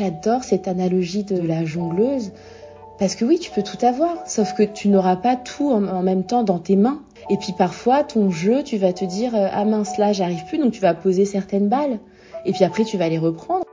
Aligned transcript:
J'adore 0.00 0.44
cette 0.44 0.66
analogie 0.66 1.24
de 1.24 1.38
la 1.38 1.66
jongleuse. 1.66 2.32
Parce 2.98 3.14
que 3.14 3.26
oui, 3.26 3.38
tu 3.38 3.50
peux 3.50 3.62
tout 3.62 3.84
avoir, 3.84 4.26
sauf 4.26 4.54
que 4.54 4.62
tu 4.62 4.88
n'auras 4.88 5.16
pas 5.16 5.36
tout 5.36 5.70
en, 5.70 6.02
même 6.02 6.24
temps 6.24 6.42
dans 6.42 6.58
tes 6.58 6.76
mains. 6.76 7.02
Et 7.28 7.36
puis 7.36 7.52
parfois, 7.52 8.02
ton 8.02 8.30
jeu, 8.30 8.62
tu 8.62 8.78
vas 8.78 8.94
te 8.94 9.04
dire, 9.04 9.34
euh, 9.34 9.48
ah 9.52 9.66
mince, 9.66 9.98
là, 9.98 10.12
j'arrive 10.12 10.44
plus, 10.46 10.56
donc 10.56 10.72
tu 10.72 10.80
vas 10.80 10.94
poser 10.94 11.26
certaines 11.26 11.68
balles. 11.68 11.98
Et 12.46 12.52
puis 12.52 12.64
après, 12.64 12.84
tu 12.84 12.96
vas 12.96 13.10
les 13.10 13.18
reprendre. 13.18 13.64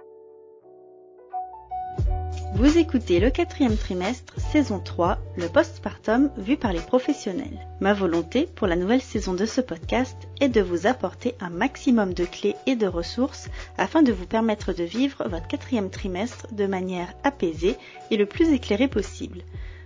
Vous 2.57 2.79
écoutez 2.79 3.19
le 3.19 3.29
quatrième 3.29 3.77
trimestre, 3.77 4.33
saison 4.39 4.79
3, 4.79 5.19
le 5.37 5.47
postpartum 5.47 6.31
vu 6.37 6.57
par 6.57 6.73
les 6.73 6.79
professionnels. 6.79 7.67
Ma 7.81 7.93
volonté 7.93 8.49
pour 8.55 8.65
la 8.65 8.75
nouvelle 8.75 9.03
saison 9.03 9.35
de 9.35 9.45
ce 9.45 9.61
podcast 9.61 10.17
est 10.41 10.49
de 10.49 10.61
vous 10.61 10.87
apporter 10.87 11.35
un 11.39 11.51
maximum 11.51 12.15
de 12.15 12.25
clés 12.25 12.55
et 12.65 12.75
de 12.75 12.87
ressources 12.87 13.47
afin 13.77 14.01
de 14.01 14.11
vous 14.11 14.25
permettre 14.25 14.73
de 14.73 14.83
vivre 14.83 15.23
votre 15.29 15.47
quatrième 15.47 15.91
trimestre 15.91 16.47
de 16.51 16.65
manière 16.65 17.13
apaisée 17.23 17.75
et 18.09 18.17
le 18.17 18.25
plus 18.25 18.51
éclairée 18.51 18.87
possible. 18.87 19.43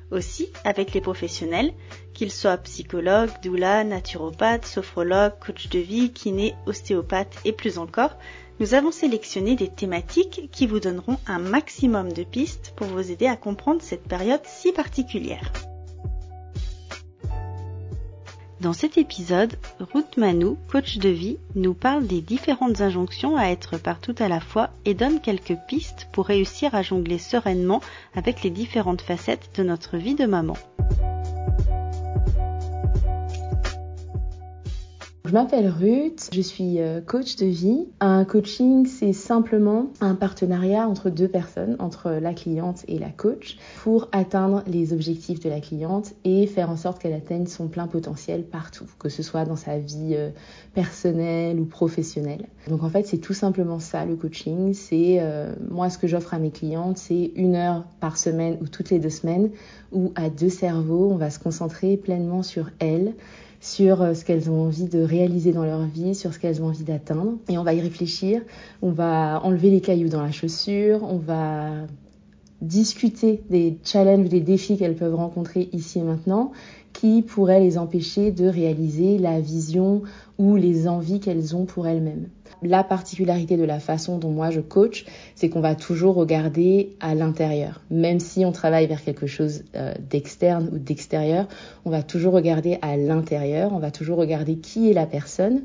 Aussi, 0.09 0.47
avec 0.63 0.94
les 0.94 1.02
professionnels, 1.02 1.73
qu'ils 2.13 2.31
soient 2.31 2.55
psychologues, 2.55 3.31
doula, 3.44 3.83
naturopathes, 3.83 4.66
sophrologues, 4.66 5.38
coach 5.45 5.67
de 5.67 5.80
vie, 5.80 6.13
kiné, 6.13 6.55
ostéopathes 6.66 7.35
et 7.44 7.52
plus 7.52 7.77
encore, 7.77 8.16
nous 8.61 8.75
avons 8.75 8.91
sélectionné 8.91 9.55
des 9.55 9.70
thématiques 9.70 10.47
qui 10.51 10.67
vous 10.67 10.79
donneront 10.79 11.17
un 11.25 11.39
maximum 11.39 12.13
de 12.13 12.21
pistes 12.21 12.73
pour 12.75 12.85
vous 12.85 13.09
aider 13.11 13.25
à 13.25 13.35
comprendre 13.35 13.81
cette 13.81 14.07
période 14.07 14.41
si 14.43 14.71
particulière. 14.71 15.52
Dans 18.59 18.73
cet 18.73 18.99
épisode, 18.99 19.55
Ruth 19.79 20.16
Manou, 20.17 20.59
coach 20.71 20.99
de 20.99 21.09
vie, 21.09 21.39
nous 21.55 21.73
parle 21.73 22.05
des 22.05 22.21
différentes 22.21 22.81
injonctions 22.81 23.35
à 23.35 23.45
être 23.45 23.79
partout 23.79 24.13
à 24.19 24.27
la 24.27 24.39
fois 24.39 24.69
et 24.86 24.93
donne 24.93 25.21
quelques 25.21 25.58
pistes 25.67 26.08
pour 26.11 26.27
réussir 26.27 26.75
à 26.75 26.83
jongler 26.83 27.17
sereinement 27.17 27.81
avec 28.14 28.43
les 28.43 28.52
différentes 28.52 29.02
facettes 29.02 29.49
de 29.55 29.64
notre 29.64 29.97
vie 29.97 30.14
de 30.14 30.27
maman. 30.27 30.55
Je 35.31 35.33
m'appelle 35.37 35.69
Ruth, 35.69 36.29
je 36.33 36.41
suis 36.41 36.81
euh, 36.81 36.99
coach 36.99 37.37
de 37.37 37.45
vie. 37.45 37.87
Un 38.01 38.25
coaching, 38.25 38.85
c'est 38.85 39.13
simplement 39.13 39.87
un 40.01 40.13
partenariat 40.13 40.85
entre 40.85 41.09
deux 41.09 41.29
personnes, 41.29 41.77
entre 41.79 42.09
la 42.21 42.33
cliente 42.33 42.83
et 42.89 42.99
la 42.99 43.11
coach, 43.11 43.57
pour 43.81 44.09
atteindre 44.11 44.61
les 44.67 44.91
objectifs 44.91 45.39
de 45.39 45.49
la 45.49 45.61
cliente 45.61 46.15
et 46.25 46.47
faire 46.47 46.69
en 46.69 46.75
sorte 46.75 47.02
qu'elle 47.02 47.13
atteigne 47.13 47.45
son 47.45 47.69
plein 47.69 47.87
potentiel 47.87 48.43
partout, 48.43 48.87
que 48.99 49.07
ce 49.07 49.23
soit 49.23 49.45
dans 49.45 49.55
sa 49.55 49.79
vie 49.79 50.15
euh, 50.15 50.31
personnelle 50.73 51.61
ou 51.61 51.65
professionnelle. 51.65 52.49
Donc 52.67 52.83
en 52.83 52.89
fait, 52.89 53.07
c'est 53.07 53.19
tout 53.19 53.33
simplement 53.33 53.79
ça 53.79 54.03
le 54.03 54.17
coaching. 54.17 54.73
C'est 54.73 55.19
euh, 55.21 55.55
moi 55.69 55.89
ce 55.89 55.97
que 55.97 56.07
j'offre 56.07 56.33
à 56.33 56.39
mes 56.39 56.52
clientes, 56.52 56.97
c'est 56.97 57.31
une 57.37 57.55
heure 57.55 57.85
par 58.02 58.17
semaine 58.17 58.57
ou 58.59 58.67
toutes 58.67 58.89
les 58.89 58.99
deux 58.99 59.09
semaines 59.09 59.49
où 59.93 60.11
à 60.15 60.29
deux 60.29 60.49
cerveaux, 60.49 61.09
on 61.09 61.15
va 61.15 61.29
se 61.29 61.39
concentrer 61.39 61.95
pleinement 61.95 62.43
sur 62.43 62.69
elles 62.79 63.13
sur 63.62 64.02
euh, 64.02 64.14
ce 64.14 64.26
qu'elles 64.26 64.50
ont 64.50 64.66
envie 64.66 64.86
de 64.86 65.02
réaliser 65.02 65.54
dans 65.54 65.64
leur 65.64 65.86
vie, 65.86 66.16
sur 66.16 66.34
ce 66.34 66.40
qu'elles 66.40 66.62
ont 66.62 66.67
envie 66.67 66.84
d'atteindre. 66.84 67.38
Et 67.48 67.58
on 67.58 67.64
va 67.64 67.73
y 67.73 67.80
réfléchir, 67.80 68.42
on 68.81 68.92
va 68.92 69.40
enlever 69.44 69.70
les 69.70 69.80
cailloux 69.80 70.09
dans 70.09 70.22
la 70.22 70.31
chaussure, 70.31 71.04
on 71.04 71.17
va 71.17 71.70
discuter 72.62 73.42
des 73.50 73.78
challenges, 73.84 74.30
des 74.30 74.42
défis 74.42 74.78
qu'elles 74.78 74.95
peuvent 74.95 75.16
rencontrer 75.16 75.70
ici 75.73 76.00
et 76.00 76.04
maintenant, 76.04 76.52
qui 76.94 77.22
pourraient 77.22 77.62
les 77.62 77.78
empêcher 77.78 78.32
de 78.32 78.48
réaliser 78.48 79.17
la 79.17 79.39
vision 79.39 80.02
ou 80.42 80.56
les 80.56 80.88
envies 80.88 81.20
qu'elles 81.20 81.56
ont 81.56 81.66
pour 81.66 81.88
elles-mêmes 81.88 82.28
la 82.61 82.84
particularité 82.84 83.58
de 83.58 83.64
la 83.64 83.80
façon 83.80 84.17
dont 84.17 84.30
moi 84.30 84.52
je 84.52 84.61
coach, 84.61 85.06
c'est 85.36 85.50
qu'on 85.50 85.61
va 85.61 85.75
toujours 85.75 86.16
regarder 86.16 86.95
à 87.00 87.16
l'intérieur. 87.16 87.81
Même 87.89 88.20
si 88.20 88.45
on 88.45 88.52
travaille 88.52 88.88
vers 88.88 89.04
quelque 89.04 89.27
chose 89.27 89.64
euh, 89.76 89.93
d'externe 90.10 90.70
ou 90.71 90.77
d'extérieur, 90.77 91.48
on 91.86 91.89
va 91.89 92.04
toujours 92.04 92.33
regarder 92.33 92.77
à 92.82 92.98
l'intérieur, 92.98 93.71
on 93.73 93.80
va 93.80 93.92
toujours 93.92 94.17
regarder 94.17 94.58
qui 94.58 94.89
est 94.89 94.93
la 94.93 95.05
personne. 95.05 95.61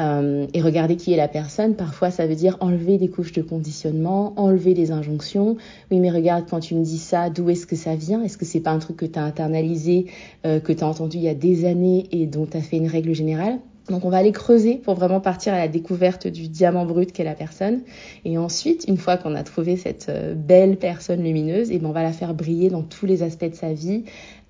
Euh, 0.00 0.46
et 0.54 0.62
regarder 0.62 0.96
qui 0.96 1.12
est 1.12 1.18
la 1.18 1.28
personne, 1.28 1.76
parfois 1.76 2.10
ça 2.10 2.26
veut 2.26 2.34
dire 2.34 2.56
enlever 2.60 2.96
des 2.96 3.08
couches 3.08 3.32
de 3.32 3.42
conditionnement, 3.42 4.32
enlever 4.36 4.72
des 4.72 4.90
injonctions. 4.90 5.58
Oui, 5.90 6.00
mais 6.00 6.10
regarde, 6.10 6.46
quand 6.48 6.60
tu 6.60 6.74
me 6.74 6.82
dis 6.82 6.98
ça, 6.98 7.28
d'où 7.28 7.50
est-ce 7.50 7.66
que 7.66 7.76
ça 7.76 7.94
vient? 7.94 8.22
Est-ce 8.22 8.38
que 8.38 8.46
c'est 8.46 8.60
pas 8.60 8.70
un 8.70 8.78
truc 8.78 8.96
que 8.96 9.04
tu 9.04 9.18
as 9.18 9.22
internalisé, 9.22 10.06
euh, 10.46 10.60
que 10.60 10.72
tu 10.72 10.82
as 10.82 10.86
entendu 10.86 11.18
il 11.18 11.24
y 11.24 11.28
a 11.28 11.34
des 11.34 11.66
années 11.66 12.06
et 12.10 12.26
dont 12.26 12.46
tu 12.46 12.56
as 12.56 12.62
fait 12.62 12.78
une 12.78 12.88
règle 12.88 13.12
générale? 13.12 13.58
Donc 13.88 14.04
on 14.04 14.10
va 14.10 14.18
aller 14.18 14.32
creuser 14.32 14.76
pour 14.76 14.94
vraiment 14.94 15.20
partir 15.20 15.54
à 15.54 15.58
la 15.58 15.68
découverte 15.68 16.26
du 16.28 16.48
diamant 16.48 16.86
brut 16.86 17.12
qu'est 17.12 17.24
la 17.24 17.34
personne. 17.34 17.80
Et 18.24 18.38
ensuite, 18.38 18.84
une 18.86 18.96
fois 18.96 19.16
qu'on 19.16 19.34
a 19.34 19.42
trouvé 19.42 19.76
cette 19.76 20.06
euh, 20.08 20.34
belle 20.34 20.76
personne 20.76 21.22
lumineuse, 21.22 21.70
et 21.70 21.74
eh 21.74 21.78
ben 21.78 21.88
on 21.88 21.92
va 21.92 22.02
la 22.02 22.12
faire 22.12 22.34
briller 22.34 22.70
dans 22.70 22.82
tous 22.82 23.06
les 23.06 23.22
aspects 23.22 23.50
de 23.50 23.54
sa 23.54 23.72
vie 23.72 24.04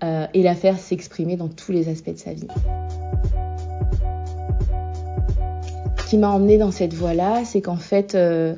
euh, 0.05 0.27
et 0.35 0.43
la 0.43 0.55
faire 0.55 0.79
s'exprimer 0.79 1.37
dans 1.37 1.49
tous 1.49 1.73
les 1.73 1.89
aspects 1.89 2.13
de 2.13 2.19
sa 2.19 2.33
vie. 2.35 2.49
Ce 5.99 6.11
qui 6.11 6.19
m'a 6.19 6.29
emmené 6.29 6.59
dans 6.59 6.71
cette 6.71 6.93
voie-là, 6.93 7.43
c'est 7.47 7.63
qu'en 7.63 7.77
fait, 7.77 8.15
euh, 8.15 8.55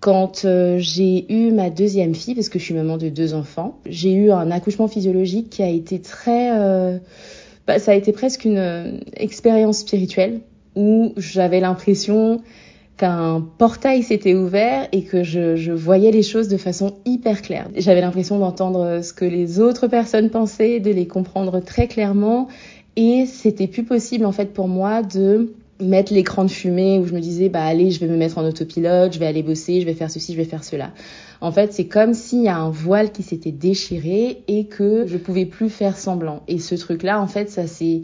quand 0.00 0.46
j'ai 0.76 1.32
eu 1.32 1.50
ma 1.50 1.70
deuxième 1.70 2.14
fille, 2.14 2.34
parce 2.34 2.50
que 2.50 2.58
je 2.58 2.64
suis 2.64 2.74
maman 2.74 2.98
de 2.98 3.08
deux 3.08 3.32
enfants, 3.32 3.78
j'ai 3.86 4.12
eu 4.12 4.30
un 4.30 4.50
accouchement 4.50 4.86
physiologique 4.86 5.48
qui 5.48 5.62
a 5.62 5.68
été 5.68 5.98
très 5.98 6.50
bah, 7.66 7.78
ça 7.78 7.92
a 7.92 7.94
été 7.94 8.12
presque 8.12 8.44
une 8.44 8.58
euh, 8.58 8.98
expérience 9.16 9.78
spirituelle 9.78 10.40
où 10.76 11.12
j'avais 11.16 11.60
l'impression 11.60 12.42
qu'un 12.96 13.44
portail 13.58 14.02
s'était 14.02 14.34
ouvert 14.34 14.88
et 14.92 15.02
que 15.02 15.24
je, 15.24 15.56
je, 15.56 15.72
voyais 15.72 16.10
les 16.10 16.22
choses 16.22 16.48
de 16.48 16.56
façon 16.56 16.94
hyper 17.04 17.42
claire. 17.42 17.68
J'avais 17.76 18.00
l'impression 18.00 18.38
d'entendre 18.38 19.00
ce 19.02 19.12
que 19.12 19.24
les 19.24 19.58
autres 19.58 19.88
personnes 19.88 20.30
pensaient, 20.30 20.78
de 20.78 20.90
les 20.90 21.06
comprendre 21.06 21.60
très 21.60 21.88
clairement 21.88 22.48
et 22.96 23.26
c'était 23.26 23.66
plus 23.66 23.84
possible 23.84 24.24
en 24.24 24.32
fait 24.32 24.52
pour 24.52 24.68
moi 24.68 25.02
de 25.02 25.54
mettre 25.88 26.12
l'écran 26.12 26.44
de 26.44 26.50
fumée 26.50 26.98
où 26.98 27.06
je 27.06 27.14
me 27.14 27.20
disais 27.20 27.48
bah 27.48 27.64
allez 27.64 27.90
je 27.90 28.00
vais 28.00 28.08
me 28.08 28.16
mettre 28.16 28.38
en 28.38 28.44
autopilote, 28.44 29.12
je 29.12 29.18
vais 29.18 29.26
aller 29.26 29.42
bosser, 29.42 29.80
je 29.80 29.86
vais 29.86 29.94
faire 29.94 30.10
ceci, 30.10 30.32
je 30.32 30.38
vais 30.38 30.44
faire 30.44 30.64
cela. 30.64 30.92
En 31.40 31.52
fait 31.52 31.72
c'est 31.72 31.86
comme 31.86 32.14
s'il 32.14 32.42
y 32.42 32.48
a 32.48 32.56
un 32.56 32.70
voile 32.70 33.12
qui 33.12 33.22
s'était 33.22 33.52
déchiré 33.52 34.42
et 34.48 34.66
que 34.66 35.06
je 35.06 35.16
pouvais 35.16 35.46
plus 35.46 35.70
faire 35.70 35.96
semblant. 35.96 36.42
Et 36.48 36.58
ce 36.58 36.74
truc 36.74 37.02
là 37.02 37.20
en 37.20 37.26
fait 37.26 37.50
ça 37.50 37.66
s'est 37.66 38.02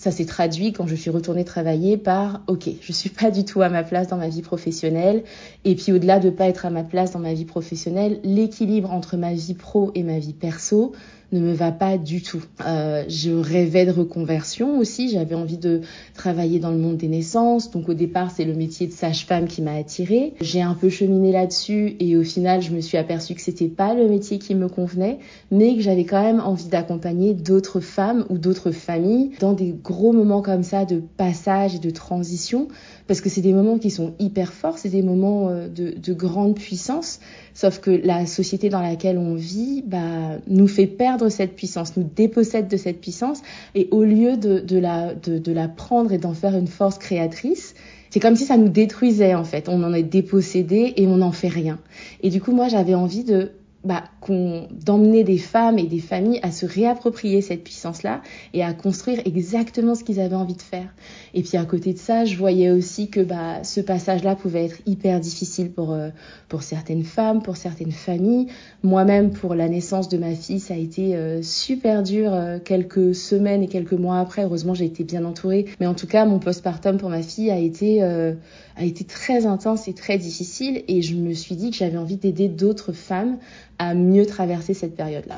ça 0.00 0.10
s'est 0.10 0.24
traduit 0.24 0.72
quand 0.72 0.86
je 0.86 0.94
suis 0.94 1.10
retournée 1.10 1.44
travailler 1.44 1.98
par 1.98 2.40
OK, 2.46 2.70
je 2.80 2.90
suis 2.90 3.10
pas 3.10 3.30
du 3.30 3.44
tout 3.44 3.60
à 3.60 3.68
ma 3.68 3.82
place 3.82 4.08
dans 4.08 4.16
ma 4.16 4.28
vie 4.28 4.40
professionnelle 4.40 5.24
et 5.66 5.74
puis 5.74 5.92
au-delà 5.92 6.18
de 6.18 6.30
pas 6.30 6.46
être 6.46 6.64
à 6.64 6.70
ma 6.70 6.84
place 6.84 7.10
dans 7.10 7.18
ma 7.18 7.34
vie 7.34 7.44
professionnelle, 7.44 8.18
l'équilibre 8.24 8.90
entre 8.92 9.18
ma 9.18 9.34
vie 9.34 9.52
pro 9.52 9.90
et 9.94 10.02
ma 10.02 10.18
vie 10.18 10.32
perso 10.32 10.92
ne 11.32 11.40
me 11.40 11.52
va 11.52 11.72
pas 11.72 11.98
du 11.98 12.22
tout. 12.22 12.42
Euh, 12.66 13.04
je 13.08 13.30
rêvais 13.30 13.86
de 13.86 13.90
reconversion 13.90 14.78
aussi, 14.78 15.08
j'avais 15.08 15.34
envie 15.34 15.58
de 15.58 15.82
travailler 16.14 16.58
dans 16.58 16.70
le 16.70 16.78
monde 16.78 16.96
des 16.96 17.08
naissances, 17.08 17.70
donc 17.70 17.88
au 17.88 17.94
départ 17.94 18.30
c'est 18.30 18.44
le 18.44 18.54
métier 18.54 18.86
de 18.86 18.92
sage-femme 18.92 19.46
qui 19.46 19.62
m'a 19.62 19.74
attirée. 19.74 20.34
J'ai 20.40 20.62
un 20.62 20.74
peu 20.74 20.88
cheminé 20.88 21.32
là-dessus 21.32 21.96
et 22.00 22.16
au 22.16 22.22
final 22.22 22.62
je 22.62 22.70
me 22.70 22.80
suis 22.80 22.98
aperçue 22.98 23.34
que 23.34 23.42
c'était 23.42 23.68
pas 23.68 23.94
le 23.94 24.08
métier 24.08 24.38
qui 24.38 24.54
me 24.54 24.68
convenait, 24.68 25.18
mais 25.50 25.76
que 25.76 25.80
j'avais 25.80 26.04
quand 26.04 26.22
même 26.22 26.40
envie 26.40 26.68
d'accompagner 26.68 27.34
d'autres 27.34 27.80
femmes 27.80 28.24
ou 28.28 28.38
d'autres 28.38 28.70
familles 28.70 29.30
dans 29.40 29.52
des 29.52 29.74
gros 29.82 30.12
moments 30.12 30.42
comme 30.42 30.62
ça 30.62 30.84
de 30.84 31.02
passage 31.16 31.74
et 31.76 31.78
de 31.78 31.90
transition 31.90 32.68
parce 33.10 33.20
que 33.20 33.28
c'est 33.28 33.40
des 33.40 33.52
moments 33.52 33.78
qui 33.78 33.90
sont 33.90 34.14
hyper 34.20 34.52
forts, 34.52 34.78
c'est 34.78 34.88
des 34.88 35.02
moments 35.02 35.48
euh, 35.48 35.66
de, 35.66 35.98
de, 35.98 36.12
grande 36.12 36.54
puissance, 36.54 37.18
sauf 37.54 37.80
que 37.80 37.90
la 37.90 38.24
société 38.24 38.68
dans 38.68 38.80
laquelle 38.80 39.18
on 39.18 39.34
vit 39.34 39.82
bah, 39.84 40.38
nous 40.46 40.68
fait 40.68 40.86
perdre 40.86 41.19
cette 41.28 41.54
puissance, 41.54 41.96
nous 41.96 42.08
dépossède 42.16 42.68
de 42.68 42.76
cette 42.76 43.00
puissance, 43.00 43.42
et 43.74 43.88
au 43.90 44.02
lieu 44.02 44.36
de, 44.36 44.78
la, 44.78 45.14
de 45.14 45.52
la 45.52 45.68
prendre 45.68 46.12
et 46.12 46.18
d'en 46.18 46.34
faire 46.34 46.56
une 46.56 46.68
force 46.68 46.98
créatrice, 46.98 47.74
c'est 48.10 48.18
comme 48.18 48.34
si 48.34 48.44
ça 48.44 48.56
nous 48.56 48.68
détruisait 48.68 49.34
en 49.34 49.44
fait. 49.44 49.68
On 49.68 49.82
en 49.84 49.94
est 49.94 50.02
dépossédé 50.02 50.94
et 50.96 51.06
on 51.06 51.18
n'en 51.18 51.32
fait 51.32 51.48
rien. 51.48 51.78
Et 52.22 52.30
du 52.30 52.40
coup, 52.40 52.52
moi, 52.52 52.68
j'avais 52.68 52.94
envie 52.94 53.24
de 53.24 53.52
bah, 53.82 54.04
d'emmener 54.28 55.24
des 55.24 55.38
femmes 55.38 55.78
et 55.78 55.86
des 55.86 56.00
familles 56.00 56.38
à 56.42 56.52
se 56.52 56.66
réapproprier 56.66 57.40
cette 57.40 57.64
puissance-là 57.64 58.20
et 58.52 58.62
à 58.62 58.74
construire 58.74 59.20
exactement 59.24 59.94
ce 59.94 60.04
qu'ils 60.04 60.20
avaient 60.20 60.36
envie 60.36 60.54
de 60.54 60.62
faire. 60.62 60.94
Et 61.32 61.42
puis 61.42 61.56
à 61.56 61.64
côté 61.64 61.94
de 61.94 61.98
ça, 61.98 62.26
je 62.26 62.36
voyais 62.36 62.70
aussi 62.70 63.08
que 63.08 63.20
bah, 63.20 63.64
ce 63.64 63.80
passage-là 63.80 64.36
pouvait 64.36 64.66
être 64.66 64.76
hyper 64.84 65.18
difficile 65.18 65.70
pour, 65.70 65.92
euh, 65.92 66.10
pour 66.48 66.62
certaines 66.62 67.04
femmes, 67.04 67.42
pour 67.42 67.56
certaines 67.56 67.92
familles. 67.92 68.48
Moi-même, 68.82 69.30
pour 69.30 69.54
la 69.54 69.68
naissance 69.68 70.10
de 70.10 70.18
ma 70.18 70.34
fille, 70.34 70.60
ça 70.60 70.74
a 70.74 70.76
été 70.76 71.16
euh, 71.16 71.40
super 71.42 72.02
dur 72.02 72.34
euh, 72.34 72.58
quelques 72.62 73.14
semaines 73.14 73.62
et 73.62 73.68
quelques 73.68 73.94
mois 73.94 74.18
après. 74.18 74.44
Heureusement, 74.44 74.74
j'ai 74.74 74.84
été 74.84 75.04
bien 75.04 75.24
entourée. 75.24 75.64
Mais 75.80 75.86
en 75.86 75.94
tout 75.94 76.06
cas, 76.06 76.26
mon 76.26 76.38
postpartum 76.38 76.98
pour 76.98 77.08
ma 77.08 77.22
fille 77.22 77.50
a 77.50 77.58
été, 77.58 78.02
a 78.02 78.84
été 78.84 79.04
très 79.04 79.46
intense 79.46 79.88
et 79.88 79.94
très 79.94 80.18
difficile. 80.18 80.82
Et 80.86 81.00
je 81.00 81.14
me 81.14 81.32
suis 81.32 81.56
dit 81.56 81.70
que 81.70 81.76
j'avais 81.76 81.96
envie 81.96 82.16
d'aider 82.16 82.48
d'autres 82.48 82.92
femmes 82.92 83.38
à 83.80 83.94
mieux 83.94 84.26
traverser 84.26 84.74
cette 84.74 84.94
période-là. 84.94 85.36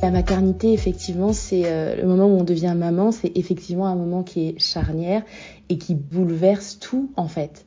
La 0.00 0.10
maternité, 0.10 0.72
effectivement, 0.72 1.34
c'est 1.34 1.64
euh, 1.66 1.96
le 1.96 2.06
moment 2.06 2.26
où 2.26 2.38
on 2.38 2.44
devient 2.44 2.74
maman, 2.74 3.12
c'est 3.12 3.32
effectivement 3.36 3.88
un 3.88 3.94
moment 3.94 4.22
qui 4.22 4.48
est 4.48 4.58
charnière 4.58 5.22
et 5.68 5.78
qui 5.78 5.94
bouleverse 5.94 6.78
tout 6.78 7.10
en 7.16 7.28
fait. 7.28 7.64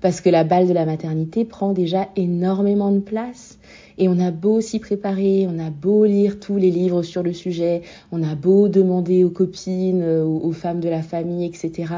Parce 0.00 0.20
que 0.20 0.28
la 0.28 0.44
balle 0.44 0.68
de 0.68 0.74
la 0.74 0.84
maternité 0.84 1.46
prend 1.46 1.72
déjà 1.72 2.08
énormément 2.14 2.92
de 2.92 2.98
place. 2.98 3.58
Et 3.96 4.06
on 4.08 4.18
a 4.18 4.30
beau 4.30 4.60
s'y 4.60 4.78
préparer, 4.78 5.46
on 5.48 5.58
a 5.58 5.70
beau 5.70 6.04
lire 6.04 6.40
tous 6.40 6.56
les 6.56 6.70
livres 6.70 7.02
sur 7.02 7.22
le 7.22 7.32
sujet, 7.32 7.80
on 8.12 8.22
a 8.22 8.34
beau 8.34 8.68
demander 8.68 9.24
aux 9.24 9.30
copines, 9.30 10.02
euh, 10.02 10.24
aux, 10.24 10.52
femmes 10.52 10.80
de 10.80 10.90
la 10.90 11.00
famille, 11.00 11.46
etc., 11.46 11.90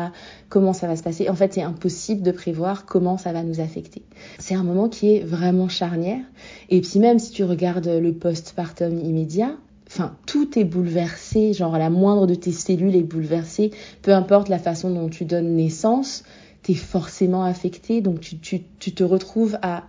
comment 0.48 0.72
ça 0.72 0.86
va 0.86 0.94
se 0.94 1.02
passer. 1.02 1.28
En 1.28 1.34
fait, 1.34 1.54
c'est 1.54 1.62
impossible 1.62 2.22
de 2.22 2.30
prévoir 2.30 2.86
comment 2.86 3.16
ça 3.16 3.32
va 3.32 3.42
nous 3.42 3.58
affecter. 3.58 4.02
C'est 4.38 4.54
un 4.54 4.62
moment 4.62 4.88
qui 4.88 5.16
est 5.16 5.20
vraiment 5.24 5.68
charnière. 5.68 6.22
Et 6.68 6.82
puis 6.82 7.00
même 7.00 7.18
si 7.18 7.32
tu 7.32 7.44
regardes 7.44 7.88
le 7.88 8.12
postpartum 8.12 9.00
immédiat, 9.00 9.56
enfin 9.88 10.16
tout 10.26 10.58
est 10.58 10.64
bouleversé, 10.64 11.52
genre 11.52 11.78
la 11.78 11.90
moindre 11.90 12.26
de 12.26 12.34
tes 12.34 12.52
cellules 12.52 12.96
est 12.96 13.02
bouleversée, 13.02 13.70
peu 14.02 14.12
importe 14.12 14.48
la 14.48 14.58
façon 14.58 14.90
dont 14.90 15.08
tu 15.08 15.24
donnes 15.24 15.56
naissance, 15.56 16.24
tu 16.62 16.72
es 16.72 16.74
forcément 16.74 17.44
affecté, 17.44 18.00
donc 18.00 18.20
tu, 18.20 18.38
tu, 18.38 18.62
tu 18.78 18.92
te 18.92 19.04
retrouves 19.04 19.58
à 19.62 19.84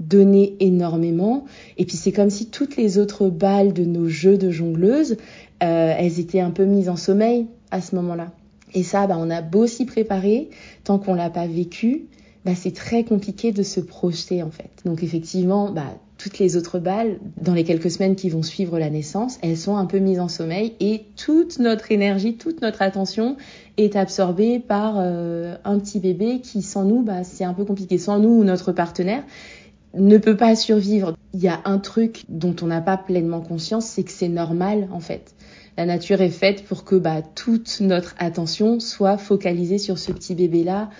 donner 0.00 0.56
énormément. 0.60 1.44
Et 1.76 1.84
puis 1.84 1.96
c'est 1.96 2.12
comme 2.12 2.30
si 2.30 2.46
toutes 2.46 2.76
les 2.76 2.98
autres 2.98 3.28
balles 3.28 3.72
de 3.72 3.84
nos 3.84 4.08
jeux 4.08 4.38
de 4.38 4.50
jongleuse, 4.50 5.16
euh, 5.62 5.94
elles 5.96 6.18
étaient 6.18 6.40
un 6.40 6.50
peu 6.50 6.64
mises 6.64 6.88
en 6.88 6.96
sommeil 6.96 7.46
à 7.70 7.80
ce 7.80 7.94
moment-là. 7.96 8.32
Et 8.72 8.82
ça, 8.82 9.06
bah, 9.06 9.16
on 9.18 9.30
a 9.30 9.42
beau 9.42 9.66
s'y 9.66 9.84
préparer, 9.84 10.48
tant 10.84 10.98
qu'on 10.98 11.14
l'a 11.14 11.28
pas 11.28 11.46
vécu, 11.46 12.06
bah, 12.44 12.54
c'est 12.54 12.74
très 12.74 13.04
compliqué 13.04 13.52
de 13.52 13.62
se 13.62 13.80
projeter 13.80 14.42
en 14.42 14.50
fait. 14.50 14.70
Donc 14.84 15.02
effectivement, 15.02 15.70
bah, 15.70 15.98
toutes 16.22 16.38
les 16.38 16.56
autres 16.56 16.78
balles, 16.78 17.18
dans 17.40 17.54
les 17.54 17.64
quelques 17.64 17.90
semaines 17.90 18.14
qui 18.14 18.28
vont 18.28 18.42
suivre 18.42 18.78
la 18.78 18.90
naissance, 18.90 19.38
elles 19.42 19.56
sont 19.56 19.76
un 19.76 19.86
peu 19.86 19.98
mises 19.98 20.20
en 20.20 20.28
sommeil 20.28 20.74
et 20.78 21.06
toute 21.16 21.58
notre 21.58 21.92
énergie, 21.92 22.36
toute 22.36 22.60
notre 22.60 22.82
attention 22.82 23.36
est 23.78 23.96
absorbée 23.96 24.58
par 24.58 24.96
euh, 24.98 25.56
un 25.64 25.78
petit 25.78 25.98
bébé 25.98 26.40
qui, 26.40 26.60
sans 26.60 26.84
nous, 26.84 27.02
bah, 27.02 27.24
c'est 27.24 27.44
un 27.44 27.54
peu 27.54 27.64
compliqué. 27.64 27.96
Sans 27.96 28.18
nous 28.18 28.40
ou 28.40 28.44
notre 28.44 28.72
partenaire, 28.72 29.24
ne 29.94 30.18
peut 30.18 30.36
pas 30.36 30.54
survivre. 30.56 31.16
Il 31.32 31.40
y 31.40 31.48
a 31.48 31.60
un 31.64 31.78
truc 31.78 32.24
dont 32.28 32.54
on 32.60 32.66
n'a 32.66 32.82
pas 32.82 32.98
pleinement 32.98 33.40
conscience, 33.40 33.86
c'est 33.86 34.02
que 34.02 34.12
c'est 34.12 34.28
normal 34.28 34.88
en 34.92 35.00
fait. 35.00 35.34
La 35.78 35.86
nature 35.86 36.20
est 36.20 36.28
faite 36.28 36.64
pour 36.64 36.84
que 36.84 36.96
bah, 36.96 37.22
toute 37.22 37.80
notre 37.80 38.14
attention 38.18 38.78
soit 38.78 39.16
focalisée 39.16 39.78
sur 39.78 39.98
ce 39.98 40.12
petit 40.12 40.34
bébé-là 40.34 40.90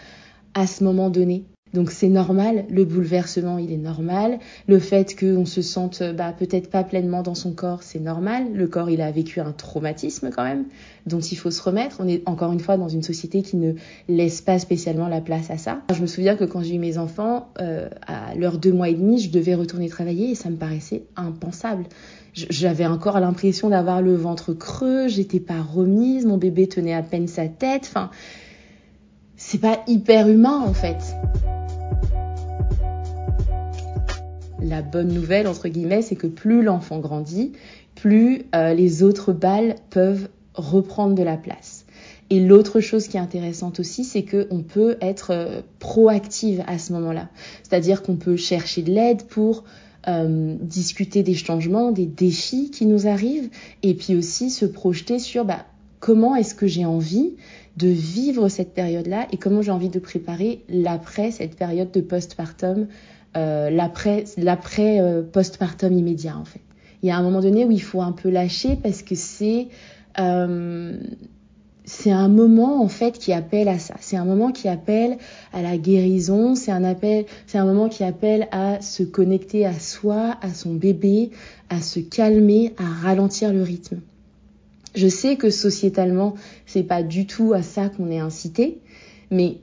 à 0.54 0.66
ce 0.66 0.82
moment 0.82 1.10
donné. 1.10 1.44
Donc 1.72 1.92
c'est 1.92 2.08
normal, 2.08 2.64
le 2.68 2.84
bouleversement 2.84 3.58
il 3.58 3.72
est 3.72 3.76
normal, 3.76 4.40
le 4.66 4.80
fait 4.80 5.16
qu'on 5.18 5.46
se 5.46 5.62
sente 5.62 6.02
bah, 6.02 6.34
peut-être 6.36 6.68
pas 6.68 6.82
pleinement 6.82 7.22
dans 7.22 7.36
son 7.36 7.52
corps 7.52 7.84
c'est 7.84 8.00
normal, 8.00 8.52
le 8.54 8.66
corps 8.66 8.90
il 8.90 9.00
a 9.00 9.10
vécu 9.12 9.38
un 9.40 9.52
traumatisme 9.52 10.30
quand 10.34 10.42
même 10.42 10.64
dont 11.06 11.20
il 11.20 11.36
faut 11.36 11.52
se 11.52 11.62
remettre, 11.62 11.96
on 12.00 12.08
est 12.08 12.22
encore 12.26 12.52
une 12.52 12.60
fois 12.60 12.76
dans 12.76 12.88
une 12.88 13.04
société 13.04 13.42
qui 13.42 13.56
ne 13.56 13.74
laisse 14.08 14.40
pas 14.40 14.58
spécialement 14.58 15.08
la 15.08 15.20
place 15.20 15.50
à 15.50 15.58
ça. 15.58 15.80
Je 15.94 16.02
me 16.02 16.06
souviens 16.06 16.34
que 16.34 16.44
quand 16.44 16.60
j'ai 16.62 16.74
eu 16.74 16.78
mes 16.78 16.98
enfants, 16.98 17.48
euh, 17.60 17.88
à 18.06 18.34
l'heure 18.34 18.58
deux 18.58 18.72
mois 18.72 18.88
et 18.88 18.94
demi 18.94 19.20
je 19.20 19.30
devais 19.30 19.54
retourner 19.54 19.88
travailler 19.88 20.30
et 20.30 20.34
ça 20.34 20.50
me 20.50 20.56
paraissait 20.56 21.04
impensable. 21.14 21.84
J'avais 22.32 22.86
encore 22.86 23.18
l'impression 23.20 23.70
d'avoir 23.70 24.02
le 24.02 24.14
ventre 24.16 24.54
creux, 24.54 25.06
j'étais 25.06 25.40
pas 25.40 25.62
remise, 25.62 26.26
mon 26.26 26.36
bébé 26.36 26.66
tenait 26.68 26.94
à 26.94 27.02
peine 27.02 27.28
sa 27.28 27.46
tête, 27.46 27.82
enfin 27.84 28.10
c'est 29.36 29.60
pas 29.60 29.80
hyper 29.86 30.28
humain 30.28 30.62
en 30.66 30.74
fait. 30.74 30.98
La 34.62 34.82
bonne 34.82 35.08
nouvelle, 35.08 35.46
entre 35.46 35.68
guillemets, 35.68 36.02
c'est 36.02 36.16
que 36.16 36.26
plus 36.26 36.62
l'enfant 36.62 36.98
grandit, 36.98 37.52
plus 37.94 38.42
euh, 38.54 38.74
les 38.74 39.02
autres 39.02 39.32
balles 39.32 39.76
peuvent 39.90 40.28
reprendre 40.54 41.14
de 41.14 41.22
la 41.22 41.36
place. 41.36 41.86
Et 42.28 42.40
l'autre 42.40 42.80
chose 42.80 43.08
qui 43.08 43.16
est 43.16 43.20
intéressante 43.20 43.80
aussi, 43.80 44.04
c'est 44.04 44.24
qu'on 44.24 44.62
peut 44.62 44.96
être 45.00 45.30
euh, 45.32 45.62
proactive 45.78 46.62
à 46.66 46.78
ce 46.78 46.92
moment-là. 46.92 47.28
C'est-à-dire 47.62 48.02
qu'on 48.02 48.16
peut 48.16 48.36
chercher 48.36 48.82
de 48.82 48.92
l'aide 48.92 49.24
pour 49.24 49.64
euh, 50.08 50.56
discuter 50.60 51.22
des 51.22 51.34
changements, 51.34 51.90
des 51.90 52.06
défis 52.06 52.70
qui 52.70 52.86
nous 52.86 53.06
arrivent, 53.06 53.50
et 53.82 53.94
puis 53.94 54.14
aussi 54.14 54.50
se 54.50 54.64
projeter 54.64 55.18
sur 55.18 55.44
bah, 55.44 55.66
comment 56.00 56.34
est-ce 56.34 56.54
que 56.54 56.66
j'ai 56.66 56.84
envie 56.84 57.34
de 57.76 57.88
vivre 57.88 58.48
cette 58.48 58.74
période-là 58.74 59.26
et 59.32 59.36
comment 59.36 59.62
j'ai 59.62 59.70
envie 59.70 59.88
de 59.88 59.98
préparer 59.98 60.64
l'après, 60.68 61.30
cette 61.30 61.56
période 61.56 61.90
de 61.92 62.00
postpartum 62.00 62.88
euh, 63.36 63.70
l'après 63.70 65.00
euh, 65.00 65.22
postpartum 65.22 65.96
immédiat 65.96 66.36
en 66.36 66.44
fait. 66.44 66.62
Il 67.02 67.08
y 67.08 67.12
a 67.12 67.16
un 67.16 67.22
moment 67.22 67.40
donné 67.40 67.64
où 67.64 67.70
il 67.70 67.82
faut 67.82 68.02
un 68.02 68.12
peu 68.12 68.28
lâcher 68.28 68.76
parce 68.82 69.02
que 69.02 69.14
c'est 69.14 69.68
euh, 70.18 70.98
c'est 71.84 72.10
un 72.10 72.28
moment 72.28 72.82
en 72.82 72.88
fait 72.88 73.18
qui 73.18 73.32
appelle 73.32 73.68
à 73.68 73.78
ça. 73.78 73.94
C'est 74.00 74.16
un 74.16 74.24
moment 74.24 74.52
qui 74.52 74.68
appelle 74.68 75.16
à 75.52 75.62
la 75.62 75.76
guérison. 75.76 76.54
C'est 76.54 76.72
un 76.72 76.84
appel, 76.84 77.24
c'est 77.46 77.58
un 77.58 77.64
moment 77.64 77.88
qui 77.88 78.04
appelle 78.04 78.48
à 78.52 78.80
se 78.80 79.02
connecter 79.02 79.64
à 79.64 79.78
soi, 79.78 80.36
à 80.42 80.52
son 80.52 80.74
bébé, 80.74 81.30
à 81.68 81.80
se 81.80 82.00
calmer, 82.00 82.74
à 82.78 82.84
ralentir 82.84 83.52
le 83.52 83.62
rythme. 83.62 84.00
Je 84.94 85.08
sais 85.08 85.36
que 85.36 85.50
sociétalement, 85.50 86.34
c'est 86.66 86.82
pas 86.82 87.02
du 87.02 87.26
tout 87.26 87.52
à 87.52 87.62
ça 87.62 87.88
qu'on 87.88 88.10
est 88.10 88.18
incité, 88.18 88.80
mais 89.30 89.58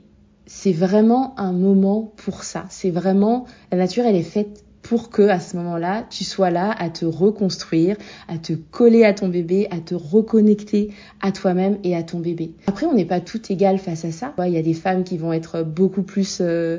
c'est 0.46 0.72
vraiment 0.72 1.38
un 1.38 1.52
moment 1.52 2.12
pour 2.16 2.42
ça. 2.42 2.64
C'est 2.70 2.90
vraiment 2.90 3.46
la 3.70 3.78
nature, 3.78 4.04
elle 4.06 4.16
est 4.16 4.22
faite 4.22 4.64
pour 4.88 5.10
que 5.10 5.28
à 5.28 5.38
ce 5.38 5.54
moment-là, 5.58 6.06
tu 6.08 6.24
sois 6.24 6.48
là 6.48 6.74
à 6.78 6.88
te 6.88 7.04
reconstruire, 7.04 7.96
à 8.26 8.38
te 8.38 8.54
coller 8.54 9.04
à 9.04 9.12
ton 9.12 9.28
bébé, 9.28 9.68
à 9.70 9.80
te 9.80 9.94
reconnecter 9.94 10.90
à 11.20 11.30
toi-même 11.30 11.76
et 11.84 11.94
à 11.94 12.02
ton 12.02 12.20
bébé. 12.20 12.52
Après, 12.66 12.86
on 12.86 12.94
n'est 12.94 13.04
pas 13.04 13.20
tout 13.20 13.40
égal 13.52 13.78
face 13.78 14.06
à 14.06 14.12
ça. 14.12 14.32
Il 14.46 14.52
y 14.52 14.56
a 14.56 14.62
des 14.62 14.72
femmes 14.72 15.04
qui 15.04 15.18
vont 15.18 15.34
être 15.34 15.62
beaucoup 15.62 16.02
plus 16.02 16.38
euh, 16.40 16.78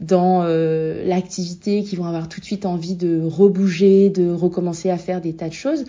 dans 0.00 0.42
euh, 0.44 1.04
l'activité, 1.06 1.82
qui 1.82 1.96
vont 1.96 2.06
avoir 2.06 2.30
tout 2.30 2.40
de 2.40 2.46
suite 2.46 2.64
envie 2.64 2.94
de 2.94 3.20
rebouger, 3.22 4.08
de 4.08 4.30
recommencer 4.32 4.88
à 4.88 4.96
faire 4.96 5.20
des 5.20 5.34
tas 5.34 5.48
de 5.48 5.54
choses. 5.54 5.84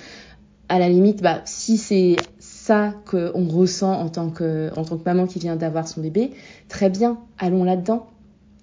À 0.72 0.80
la 0.80 0.88
limite, 0.88 1.22
bah, 1.22 1.42
si 1.44 1.76
c'est 1.76 2.16
ça 2.40 2.94
qu'on 3.06 3.46
ressent 3.50 3.92
en 3.92 4.08
tant, 4.08 4.30
que, 4.30 4.72
maman 5.06 5.28
qui 5.28 5.38
vient 5.38 5.58
d'avoir 5.58 5.86
son 5.86 6.00
bébé, 6.00 6.32
très 6.70 6.90
bien, 6.90 7.18
allons 7.38 7.66
là-dedans. 7.66 8.08